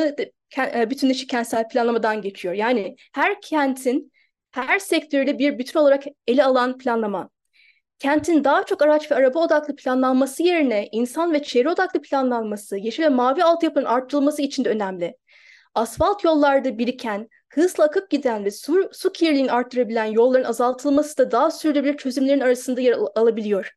e, 0.58 0.90
bütünleşik 0.90 1.30
kentsel 1.30 1.70
planlamadan 1.70 2.22
geçiyor. 2.22 2.54
Yani 2.54 2.96
her 3.14 3.42
kentin 3.42 4.12
her 4.52 4.80
sektörde 4.80 5.40
bir 5.40 5.60
bütün 5.60 5.80
olarak 5.80 6.04
ele 6.28 6.44
alan 6.44 6.78
planlama. 6.78 7.30
Kentin 8.00 8.44
daha 8.44 8.66
çok 8.66 8.82
araç 8.82 9.12
ve 9.12 9.16
araba 9.16 9.40
odaklı 9.40 9.76
planlanması 9.76 10.44
yerine 10.44 10.90
insan 10.92 11.34
ve 11.34 11.44
çevre 11.44 11.70
odaklı 11.70 12.02
planlanması, 12.02 12.78
yeşil 12.78 13.04
ve 13.04 13.10
mavi 13.10 13.44
altyapının 13.44 13.86
arttırılması 13.86 14.42
için 14.42 14.66
de 14.66 14.70
önemli. 14.70 15.18
Asfalt 15.76 16.24
yollarda 16.24 16.78
biriken, 16.78 17.30
hızla 17.54 17.84
akıp 17.84 18.10
giden 18.10 18.46
ve 18.46 18.52
su, 18.52 18.90
su 18.94 19.12
kirliliğini 19.12 19.52
arttırabilen 19.52 20.06
yolların 20.06 20.44
azaltılması 20.44 21.18
da 21.18 21.32
daha 21.32 21.52
sürdürülebilir 21.52 21.98
çözümlerin 21.98 22.40
arasında 22.40 22.82
yer 22.82 22.98
alabiliyor. 23.16 23.72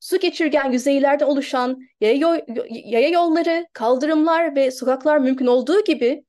Su 0.00 0.18
geçirgen 0.18 0.72
yüzeylerden 0.72 1.26
oluşan 1.26 1.80
yaya, 2.00 2.44
yaya 2.70 3.08
yolları, 3.08 3.66
kaldırımlar 3.72 4.56
ve 4.56 4.70
sokaklar 4.70 5.18
mümkün 5.18 5.46
olduğu 5.46 5.84
gibi 5.84 6.24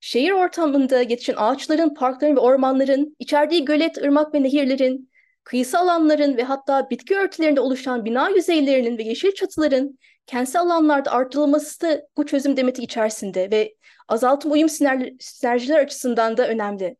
şehir 0.00 0.30
ortamında 0.30 1.00
yetişen 1.00 1.34
ağaçların, 1.36 1.94
parkların 1.94 2.36
ve 2.36 2.40
ormanların, 2.40 3.16
içerdiği 3.18 3.64
gölet, 3.64 3.98
ırmak 3.98 4.34
ve 4.34 4.42
nehirlerin, 4.42 5.10
kıyısı 5.44 5.78
alanların 5.78 6.36
ve 6.36 6.42
hatta 6.42 6.90
bitki 6.90 7.16
örtülerinde 7.16 7.60
oluşan 7.60 8.04
bina 8.04 8.28
yüzeylerinin 8.28 8.98
ve 8.98 9.02
yeşil 9.02 9.32
çatıların 9.34 9.98
kentsel 10.26 10.62
alanlarda 10.62 11.10
artırılması 11.10 11.80
da 11.80 12.02
bu 12.16 12.26
çözüm 12.26 12.56
demeti 12.56 12.82
içerisinde 12.82 13.50
ve 13.50 13.74
azaltım 14.08 14.52
uyum 14.52 14.68
sinerjiler 14.68 15.78
açısından 15.78 16.36
da 16.36 16.48
önemli. 16.48 16.96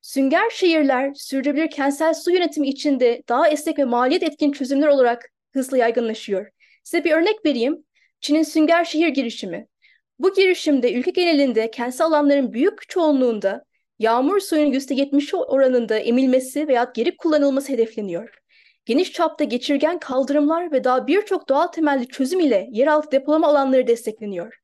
Sünger 0.00 0.50
şehirler 0.50 1.14
sürdürülebilir 1.14 1.70
kentsel 1.70 2.14
su 2.14 2.30
yönetimi 2.30 2.68
içinde 2.68 3.22
daha 3.28 3.48
esnek 3.48 3.78
ve 3.78 3.84
maliyet 3.84 4.22
etkin 4.22 4.52
çözümler 4.52 4.88
olarak 4.88 5.30
hızlı 5.52 5.78
yaygınlaşıyor. 5.78 6.50
Size 6.84 7.04
bir 7.04 7.12
örnek 7.12 7.46
vereyim. 7.46 7.84
Çin'in 8.20 8.42
sünger 8.42 8.84
şehir 8.84 9.08
girişimi. 9.08 9.66
Bu 10.18 10.34
girişimde 10.34 10.94
ülke 10.94 11.10
genelinde 11.10 11.70
kentsel 11.70 12.06
alanların 12.06 12.52
büyük 12.52 12.88
çoğunluğunda 12.88 13.64
yağmur 13.98 14.40
suyunun 14.40 14.72
%70'i 14.72 15.36
oranında 15.36 15.98
emilmesi 15.98 16.68
veya 16.68 16.92
geri 16.94 17.16
kullanılması 17.16 17.72
hedefleniyor. 17.72 18.38
Geniş 18.84 19.12
çapta 19.12 19.44
geçirgen 19.44 19.98
kaldırımlar 19.98 20.72
ve 20.72 20.84
daha 20.84 21.06
birçok 21.06 21.48
doğal 21.48 21.66
temelli 21.66 22.08
çözüm 22.08 22.40
ile 22.40 22.68
yeraltı 22.70 23.12
depolama 23.12 23.48
alanları 23.48 23.86
destekleniyor. 23.86 24.59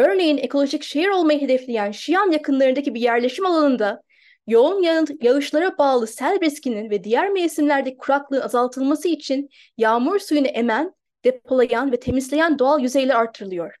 Örneğin 0.00 0.38
ekolojik 0.38 0.82
şehir 0.82 1.08
olmayı 1.08 1.40
hedefleyen 1.40 1.90
Şiyan 1.90 2.30
yakınlarındaki 2.30 2.94
bir 2.94 3.00
yerleşim 3.00 3.46
alanında 3.46 4.02
yoğun 4.46 4.82
yağ 4.82 5.04
yağışlara 5.20 5.78
bağlı 5.78 6.06
sel 6.06 6.40
riskinin 6.40 6.90
ve 6.90 7.04
diğer 7.04 7.30
mevsimlerdeki 7.30 7.96
kuraklığın 7.96 8.40
azaltılması 8.40 9.08
için 9.08 9.48
yağmur 9.78 10.18
suyunu 10.18 10.46
emen, 10.46 10.94
depolayan 11.24 11.92
ve 11.92 12.00
temizleyen 12.00 12.58
doğal 12.58 12.80
yüzeyler 12.80 13.14
artırılıyor. 13.14 13.76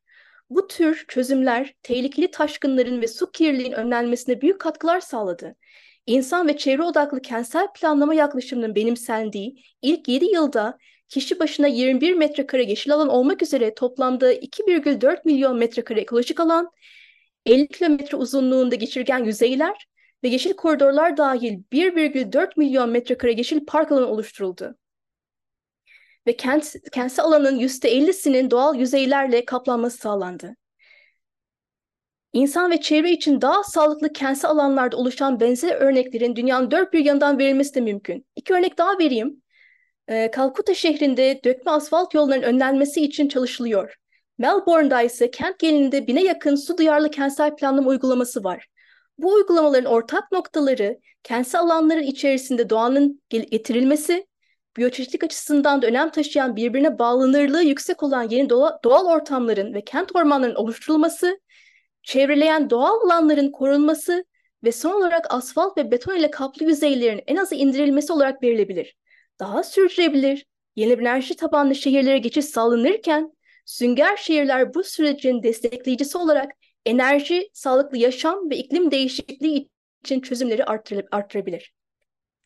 Bu 0.50 0.66
tür 0.66 1.04
çözümler 1.08 1.74
tehlikeli 1.82 2.30
taşkınların 2.30 3.00
ve 3.02 3.08
su 3.08 3.30
kirliliğinin 3.30 3.76
önlenmesine 3.76 4.40
büyük 4.40 4.60
katkılar 4.60 5.00
sağladı. 5.00 5.54
İnsan 6.06 6.48
ve 6.48 6.56
çevre 6.56 6.82
odaklı 6.82 7.22
kentsel 7.22 7.68
planlama 7.72 8.14
yaklaşımının 8.14 8.74
benimsendiği 8.74 9.64
ilk 9.82 10.08
7 10.08 10.24
yılda 10.24 10.78
kişi 11.10 11.38
başına 11.38 11.66
21 11.66 12.14
metrekare 12.14 12.64
yeşil 12.64 12.94
alan 12.94 13.08
olmak 13.08 13.42
üzere 13.42 13.74
toplamda 13.74 14.32
2,4 14.34 15.20
milyon 15.24 15.58
metrekare 15.58 16.00
ekolojik 16.00 16.40
alan, 16.40 16.70
50 17.46 17.68
kilometre 17.68 18.16
uzunluğunda 18.16 18.74
geçirgen 18.74 19.24
yüzeyler 19.24 19.86
ve 20.24 20.28
yeşil 20.28 20.52
koridorlar 20.52 21.16
dahil 21.16 21.58
1,4 21.72 22.52
milyon 22.56 22.90
metrekare 22.90 23.32
yeşil 23.32 23.66
park 23.66 23.92
alanı 23.92 24.06
oluşturuldu. 24.06 24.76
Ve 26.26 26.36
kent, 26.36 26.74
kentsel 26.92 27.24
alanın 27.24 27.58
%50'sinin 27.58 28.50
doğal 28.50 28.76
yüzeylerle 28.76 29.44
kaplanması 29.44 29.98
sağlandı. 29.98 30.56
İnsan 32.32 32.70
ve 32.70 32.80
çevre 32.80 33.10
için 33.12 33.40
daha 33.40 33.64
sağlıklı 33.64 34.12
kentsel 34.12 34.50
alanlarda 34.50 34.96
oluşan 34.96 35.40
benzer 35.40 35.74
örneklerin 35.74 36.36
dünyanın 36.36 36.70
dört 36.70 36.92
bir 36.92 37.04
yanından 37.04 37.38
verilmesi 37.38 37.74
de 37.74 37.80
mümkün. 37.80 38.26
İki 38.36 38.54
örnek 38.54 38.78
daha 38.78 38.98
vereyim. 38.98 39.42
Ee, 40.10 40.30
Kalkuta 40.30 40.74
şehrinde 40.74 41.40
dökme 41.44 41.72
asfalt 41.72 42.14
yollarının 42.14 42.46
önlenmesi 42.46 43.00
için 43.04 43.28
çalışılıyor. 43.28 43.94
Melbourne'da 44.38 45.02
ise 45.02 45.30
kent 45.30 45.58
genelinde 45.58 46.06
bine 46.06 46.24
yakın 46.24 46.56
su 46.56 46.78
duyarlı 46.78 47.10
kentsel 47.10 47.56
planlama 47.56 47.90
uygulaması 47.90 48.44
var. 48.44 48.66
Bu 49.18 49.32
uygulamaların 49.32 49.92
ortak 49.92 50.32
noktaları 50.32 50.98
kentsel 51.22 51.60
alanların 51.60 52.02
içerisinde 52.02 52.70
doğanın 52.70 53.22
getirilmesi, 53.28 54.26
biyoçeşitlik 54.76 55.24
açısından 55.24 55.82
da 55.82 55.86
önem 55.86 56.10
taşıyan 56.10 56.56
birbirine 56.56 56.98
bağlanırlığı 56.98 57.62
yüksek 57.62 58.02
olan 58.02 58.28
yeni 58.30 58.50
doğal 58.84 59.06
ortamların 59.06 59.74
ve 59.74 59.84
kent 59.84 60.16
ormanlarının 60.16 60.56
oluşturulması, 60.56 61.40
çevreleyen 62.02 62.70
doğal 62.70 63.00
alanların 63.00 63.50
korunması 63.50 64.24
ve 64.64 64.72
son 64.72 64.92
olarak 64.92 65.34
asfalt 65.34 65.78
ve 65.78 65.90
beton 65.90 66.16
ile 66.16 66.30
kaplı 66.30 66.66
yüzeylerin 66.66 67.22
en 67.26 67.36
azı 67.36 67.54
indirilmesi 67.54 68.12
olarak 68.12 68.42
verilebilir. 68.42 68.96
Daha 69.40 69.62
sürdürülebilir, 69.62 70.46
yeni 70.76 70.92
enerji 70.92 71.36
tabanlı 71.36 71.74
şehirlere 71.74 72.18
geçiş 72.18 72.44
sağlanırken, 72.44 73.32
sünger 73.64 74.16
şehirler 74.16 74.74
bu 74.74 74.84
sürecin 74.84 75.42
destekleyicisi 75.42 76.18
olarak 76.18 76.52
enerji, 76.86 77.50
sağlıklı 77.52 77.98
yaşam 77.98 78.50
ve 78.50 78.56
iklim 78.56 78.90
değişikliği 78.90 79.68
için 80.04 80.20
çözümleri 80.20 80.64
arttırabilir. 81.10 81.72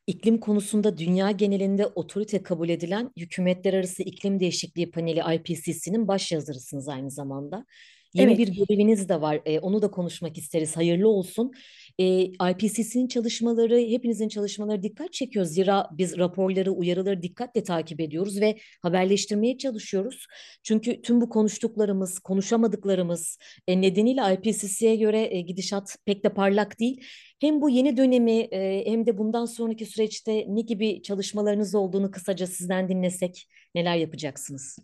İklim 0.06 0.40
konusunda 0.40 0.98
dünya 0.98 1.30
genelinde 1.30 1.86
otorite 1.86 2.42
kabul 2.42 2.68
edilen 2.68 3.10
Hükümetler 3.16 3.74
Arası 3.74 4.02
İklim 4.02 4.40
Değişikliği 4.40 4.90
Paneli 4.90 5.22
IPCC'nin 5.36 6.08
baş 6.08 6.32
yazarısınız 6.32 6.88
aynı 6.88 7.10
zamanda. 7.10 7.66
Yeni 8.14 8.32
evet. 8.32 8.38
bir 8.38 8.48
göreviniz 8.48 9.08
de 9.08 9.20
var. 9.20 9.40
E, 9.44 9.58
onu 9.58 9.82
da 9.82 9.90
konuşmak 9.90 10.38
isteriz. 10.38 10.76
Hayırlı 10.76 11.08
olsun. 11.08 11.52
E, 11.98 12.22
IPCC'nin 12.24 13.08
çalışmaları, 13.08 13.78
hepinizin 13.78 14.28
çalışmaları 14.28 14.82
dikkat 14.82 15.12
çekiyor. 15.12 15.44
Zira 15.44 15.88
biz 15.92 16.18
raporları, 16.18 16.70
uyarıları 16.70 17.22
dikkatle 17.22 17.62
takip 17.62 18.00
ediyoruz 18.00 18.40
ve 18.40 18.58
haberleştirmeye 18.82 19.58
çalışıyoruz. 19.58 20.26
Çünkü 20.62 21.02
tüm 21.02 21.20
bu 21.20 21.28
konuştuklarımız, 21.28 22.18
konuşamadıklarımız 22.18 23.38
e, 23.68 23.80
nedeniyle 23.80 24.20
IPCC'ye 24.34 24.96
göre 24.96 25.28
e, 25.30 25.40
gidişat 25.40 25.96
pek 26.06 26.24
de 26.24 26.28
parlak 26.28 26.80
değil. 26.80 27.04
Hem 27.44 27.60
bu 27.60 27.70
yeni 27.70 27.96
dönemi 27.96 28.40
e, 28.40 28.86
hem 28.86 29.06
de 29.06 29.18
bundan 29.18 29.44
sonraki 29.44 29.86
süreçte 29.86 30.44
ne 30.48 30.60
gibi 30.60 31.02
çalışmalarınız 31.02 31.74
olduğunu 31.74 32.10
kısaca 32.10 32.46
sizden 32.46 32.88
dinlesek 32.88 33.48
neler 33.74 33.96
yapacaksınız? 33.96 34.78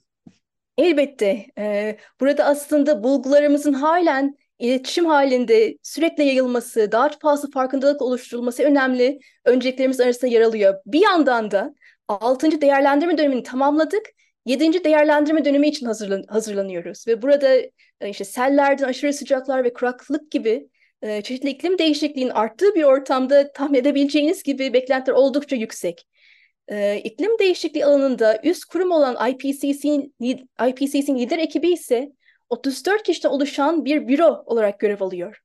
Elbette. 0.79 1.47
E, 1.59 1.97
burada 2.21 2.45
aslında 2.45 3.05
bulgularımızın 3.05 3.73
halen 3.73 4.37
iletişim 4.59 5.07
halinde 5.07 5.79
sürekli 5.83 6.25
yayılması, 6.25 6.93
daha 6.93 7.11
fazla 7.23 7.49
farkındalık 7.55 8.03
oluşturulması 8.03 8.63
önemli 8.63 9.21
önceliklerimiz 9.45 10.01
arasında 10.01 10.27
yer 10.27 10.41
alıyor. 10.41 10.75
Bir 10.87 11.01
yandan 11.01 11.51
da 11.51 11.75
6. 12.09 12.61
değerlendirme 12.61 13.19
dönemini 13.19 13.43
tamamladık. 13.43 14.07
7. 14.47 14.85
değerlendirme 14.85 15.45
dönemi 15.45 15.69
için 15.69 15.87
hazırlan 15.87 16.25
hazırlanıyoruz 16.29 17.07
ve 17.07 17.23
burada 17.23 17.57
işte 18.07 18.25
sellerden 18.25 18.85
aşırı 18.85 19.13
sıcaklar 19.13 19.65
ve 19.65 19.73
kuraklık 19.73 20.31
gibi 20.31 20.70
e, 21.03 21.23
çeşitli 21.23 21.51
iklim 21.51 21.79
değişikliğinin 21.79 22.31
arttığı 22.31 22.75
bir 22.75 22.85
ortamda 22.85 23.53
tahmin 23.53 23.79
edebileceğiniz 23.79 24.43
gibi 24.43 24.73
beklentiler 24.73 25.17
oldukça 25.17 25.57
yüksek. 25.57 26.07
E, 26.69 26.99
iklim 26.99 27.39
değişikliği 27.39 27.85
alanında 27.85 28.41
üst 28.45 28.65
kurum 28.65 28.91
olan 28.91 29.31
IPCC'nin 29.31 30.15
IPCC'nin 30.69 31.19
lider 31.19 31.39
ekibi 31.39 31.73
ise 31.73 32.13
34 32.49 33.03
kişiden 33.03 33.29
oluşan 33.29 33.85
bir 33.85 34.09
büro 34.09 34.43
olarak 34.47 34.81
görev 34.81 35.01
alıyor. 35.01 35.41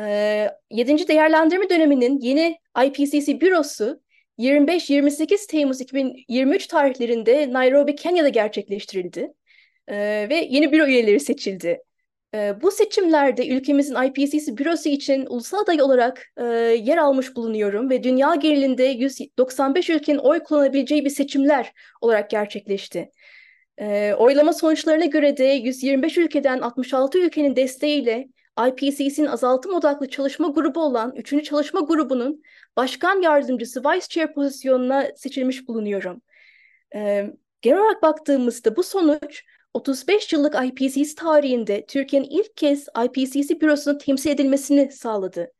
E, 0.00 0.48
7. 0.70 1.08
değerlendirme 1.08 1.70
döneminin 1.70 2.18
yeni 2.20 2.58
IPCC 2.86 3.40
bürosu 3.40 4.00
25-28 4.38 5.46
Temmuz 5.46 5.80
2023 5.80 6.66
tarihlerinde 6.66 7.52
Nairobi, 7.52 7.94
Kenya'da 7.94 8.28
gerçekleştirildi. 8.28 9.32
E, 9.88 10.26
ve 10.30 10.46
yeni 10.50 10.72
büro 10.72 10.86
üyeleri 10.86 11.20
seçildi. 11.20 11.82
Bu 12.34 12.70
seçimlerde 12.70 13.48
ülkemizin 13.48 13.96
IPCC 14.02 14.56
bürosu 14.56 14.88
için 14.88 15.26
ulusal 15.26 15.58
aday 15.58 15.82
olarak 15.82 16.26
yer 16.86 16.96
almış 16.96 17.36
bulunuyorum 17.36 17.90
ve 17.90 18.02
dünya 18.02 18.34
genelinde 18.34 18.84
195 18.84 19.90
ülkenin 19.90 20.18
oy 20.18 20.40
kullanabileceği 20.40 21.04
bir 21.04 21.10
seçimler 21.10 21.72
olarak 22.00 22.30
gerçekleşti. 22.30 23.10
Oylama 24.18 24.52
sonuçlarına 24.52 25.04
göre 25.04 25.36
de 25.36 25.44
125 25.44 26.18
ülkeden 26.18 26.60
66 26.60 27.18
ülkenin 27.18 27.56
desteğiyle 27.56 28.28
IPCC'nin 28.68 29.26
azaltım 29.26 29.74
odaklı 29.74 30.08
çalışma 30.08 30.48
grubu 30.48 30.80
olan 30.80 31.12
3. 31.16 31.44
çalışma 31.44 31.80
grubunun 31.80 32.42
başkan 32.76 33.22
yardımcısı 33.22 33.80
Vice 33.80 34.06
Chair 34.08 34.32
pozisyonuna 34.32 35.08
seçilmiş 35.16 35.68
bulunuyorum. 35.68 36.22
Genel 37.62 37.78
olarak 37.78 38.02
baktığımızda 38.02 38.76
bu 38.76 38.82
sonuç 38.82 39.44
35 39.74 40.32
yıllık 40.32 40.54
IPCC 40.64 41.14
tarihinde 41.14 41.84
Türkiye'nin 41.86 42.28
ilk 42.30 42.56
kez 42.56 42.86
IPCC 43.04 43.60
bürosunun 43.60 43.98
temsil 43.98 44.30
edilmesini 44.30 44.92
sağladı. 44.92 45.52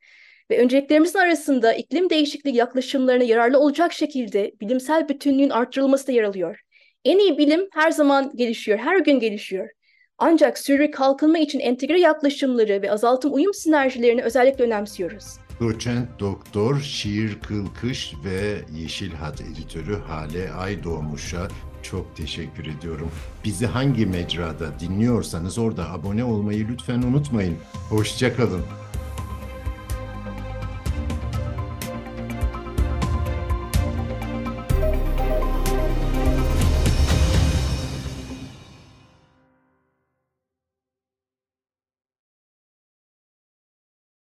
Ve 0.51 0.61
önceliklerimizin 0.61 1.19
arasında 1.19 1.73
iklim 1.73 2.09
değişikliği 2.09 2.55
yaklaşımlarına 2.55 3.23
yararlı 3.23 3.59
olacak 3.59 3.93
şekilde 3.93 4.51
bilimsel 4.61 5.09
bütünlüğün 5.09 5.49
arttırılması 5.49 6.07
da 6.07 6.11
yer 6.11 6.23
alıyor. 6.23 6.59
En 7.05 7.19
iyi 7.19 7.37
bilim 7.37 7.67
her 7.73 7.91
zaman 7.91 8.31
gelişiyor, 8.35 8.77
her 8.77 8.99
gün 8.99 9.19
gelişiyor. 9.19 9.69
Ancak 10.17 10.57
sürdürülebilir 10.57 10.91
kalkınma 10.91 11.37
için 11.37 11.59
entegre 11.59 11.99
yaklaşımları 11.99 12.81
ve 12.81 12.91
azaltım 12.91 13.33
uyum 13.33 13.53
sinerjilerini 13.53 14.21
özellikle 14.23 14.63
önemsiyoruz. 14.63 15.25
Doçent 15.59 16.19
Doktor 16.19 16.79
Şiir 16.79 17.39
Kılkış 17.39 18.13
ve 18.25 18.57
Yeşil 18.81 19.11
Hat 19.11 19.41
editörü 19.41 19.95
Hale 19.95 20.51
Aydoğmuş'a 20.51 21.47
çok 21.83 22.15
teşekkür 22.17 22.65
ediyorum. 22.65 23.09
Bizi 23.45 23.65
hangi 23.65 24.05
mecrada 24.05 24.79
dinliyorsanız 24.79 25.57
orada 25.57 25.91
abone 25.91 26.23
olmayı 26.23 26.67
lütfen 26.67 27.01
unutmayın. 27.01 27.57
Hoşçakalın. 27.89 28.61